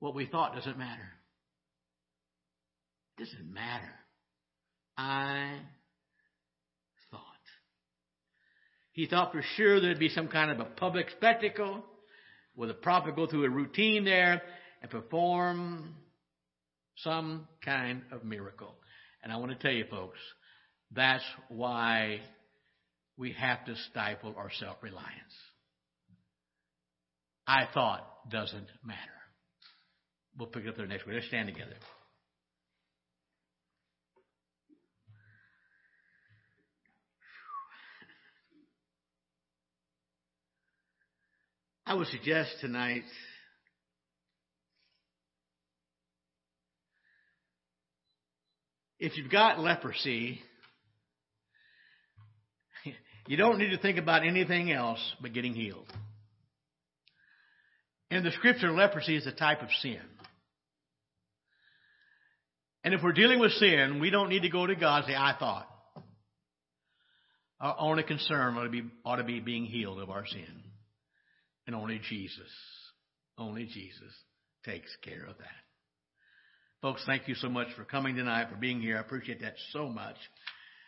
what 0.00 0.14
we 0.14 0.26
thought 0.26 0.54
doesn't 0.54 0.78
matter. 0.78 1.08
It 3.16 3.24
doesn't 3.24 3.52
matter. 3.52 3.90
I 4.98 5.58
thought. 7.10 7.20
He 8.92 9.06
thought 9.06 9.32
for 9.32 9.42
sure 9.56 9.80
there'd 9.80 9.98
be 9.98 10.10
some 10.10 10.28
kind 10.28 10.50
of 10.50 10.60
a 10.60 10.64
public 10.64 11.06
spectacle 11.16 11.82
where 12.54 12.68
the 12.68 12.74
prophet 12.74 13.16
go 13.16 13.26
through 13.26 13.44
a 13.44 13.50
routine 13.50 14.04
there 14.04 14.42
and 14.80 14.90
perform 14.90 15.94
some 16.96 17.48
kind 17.64 18.02
of 18.12 18.24
miracle. 18.24 18.74
And 19.22 19.32
I 19.32 19.36
want 19.36 19.52
to 19.52 19.58
tell 19.58 19.72
you, 19.72 19.84
folks, 19.90 20.18
that's 20.94 21.24
why 21.48 22.20
we 23.16 23.32
have 23.32 23.64
to 23.66 23.74
stifle 23.90 24.34
our 24.36 24.50
self 24.58 24.76
reliance. 24.82 25.08
I 27.46 27.66
thought 27.72 28.30
doesn't 28.30 28.68
matter. 28.84 28.98
We'll 30.38 30.48
pick 30.48 30.64
it 30.64 30.68
up 30.68 30.76
there 30.76 30.86
next 30.86 31.06
week. 31.06 31.16
Let's 31.16 31.26
stand 31.28 31.48
together. 31.48 31.76
I 41.92 41.94
would 41.94 42.06
suggest 42.06 42.52
tonight 42.62 43.02
if 48.98 49.18
you've 49.18 49.30
got 49.30 49.58
leprosy, 49.58 50.40
you 53.28 53.36
don't 53.36 53.58
need 53.58 53.72
to 53.72 53.76
think 53.76 53.98
about 53.98 54.26
anything 54.26 54.72
else 54.72 55.00
but 55.20 55.34
getting 55.34 55.52
healed. 55.52 55.84
In 58.10 58.24
the 58.24 58.30
scripture, 58.30 58.72
leprosy 58.72 59.14
is 59.14 59.26
a 59.26 59.32
type 59.32 59.60
of 59.60 59.68
sin. 59.82 60.00
And 62.84 62.94
if 62.94 63.02
we're 63.02 63.12
dealing 63.12 63.38
with 63.38 63.52
sin, 63.52 64.00
we 64.00 64.08
don't 64.08 64.30
need 64.30 64.44
to 64.44 64.48
go 64.48 64.66
to 64.66 64.74
God 64.74 65.04
and 65.04 65.08
say, 65.08 65.14
I 65.14 65.36
thought. 65.38 65.68
Our 67.60 67.76
only 67.78 68.02
concern 68.02 68.56
ought 68.56 68.64
to 68.64 68.70
be, 68.70 68.84
ought 69.04 69.16
to 69.16 69.24
be 69.24 69.40
being 69.40 69.66
healed 69.66 70.00
of 70.00 70.08
our 70.08 70.26
sin. 70.26 70.71
And 71.66 71.76
only 71.76 72.00
Jesus, 72.08 72.50
only 73.38 73.64
Jesus 73.66 74.12
takes 74.64 74.94
care 75.02 75.24
of 75.24 75.38
that. 75.38 75.62
Folks, 76.80 77.02
thank 77.06 77.28
you 77.28 77.36
so 77.36 77.48
much 77.48 77.68
for 77.76 77.84
coming 77.84 78.16
tonight, 78.16 78.48
for 78.50 78.56
being 78.56 78.80
here. 78.80 78.96
I 78.96 79.00
appreciate 79.00 79.40
that 79.42 79.54
so 79.72 79.88
much. 79.88 80.16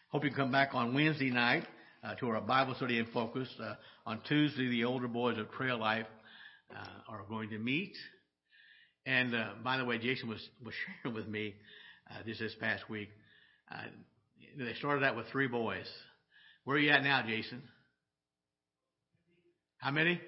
Hope 0.08 0.24
you 0.24 0.32
come 0.32 0.50
back 0.50 0.70
on 0.72 0.94
Wednesday 0.94 1.30
night 1.30 1.64
uh, 2.02 2.14
to 2.16 2.28
our 2.28 2.40
Bible 2.40 2.74
study 2.74 2.98
in 2.98 3.06
focus. 3.06 3.48
Uh, 3.62 3.74
on 4.04 4.20
Tuesday, 4.28 4.68
the 4.68 4.84
older 4.84 5.06
boys 5.06 5.38
of 5.38 5.50
Trail 5.52 5.78
Life 5.78 6.06
uh, 6.74 7.12
are 7.12 7.22
going 7.28 7.50
to 7.50 7.58
meet. 7.58 7.94
And 9.06 9.34
uh, 9.34 9.50
by 9.62 9.76
the 9.76 9.84
way, 9.84 9.98
Jason 9.98 10.28
was, 10.28 10.44
was 10.64 10.74
sharing 11.02 11.14
with 11.14 11.28
me 11.28 11.54
uh, 12.10 12.22
this 12.26 12.38
this 12.38 12.54
past 12.60 12.88
week. 12.90 13.08
Uh, 13.70 13.84
they 14.58 14.74
started 14.74 15.04
out 15.04 15.16
with 15.16 15.26
three 15.28 15.48
boys. 15.48 15.86
Where 16.64 16.76
are 16.76 16.80
you 16.80 16.90
at 16.90 17.02
now, 17.02 17.22
Jason? 17.26 17.62
How 19.78 19.90
many? 19.90 20.20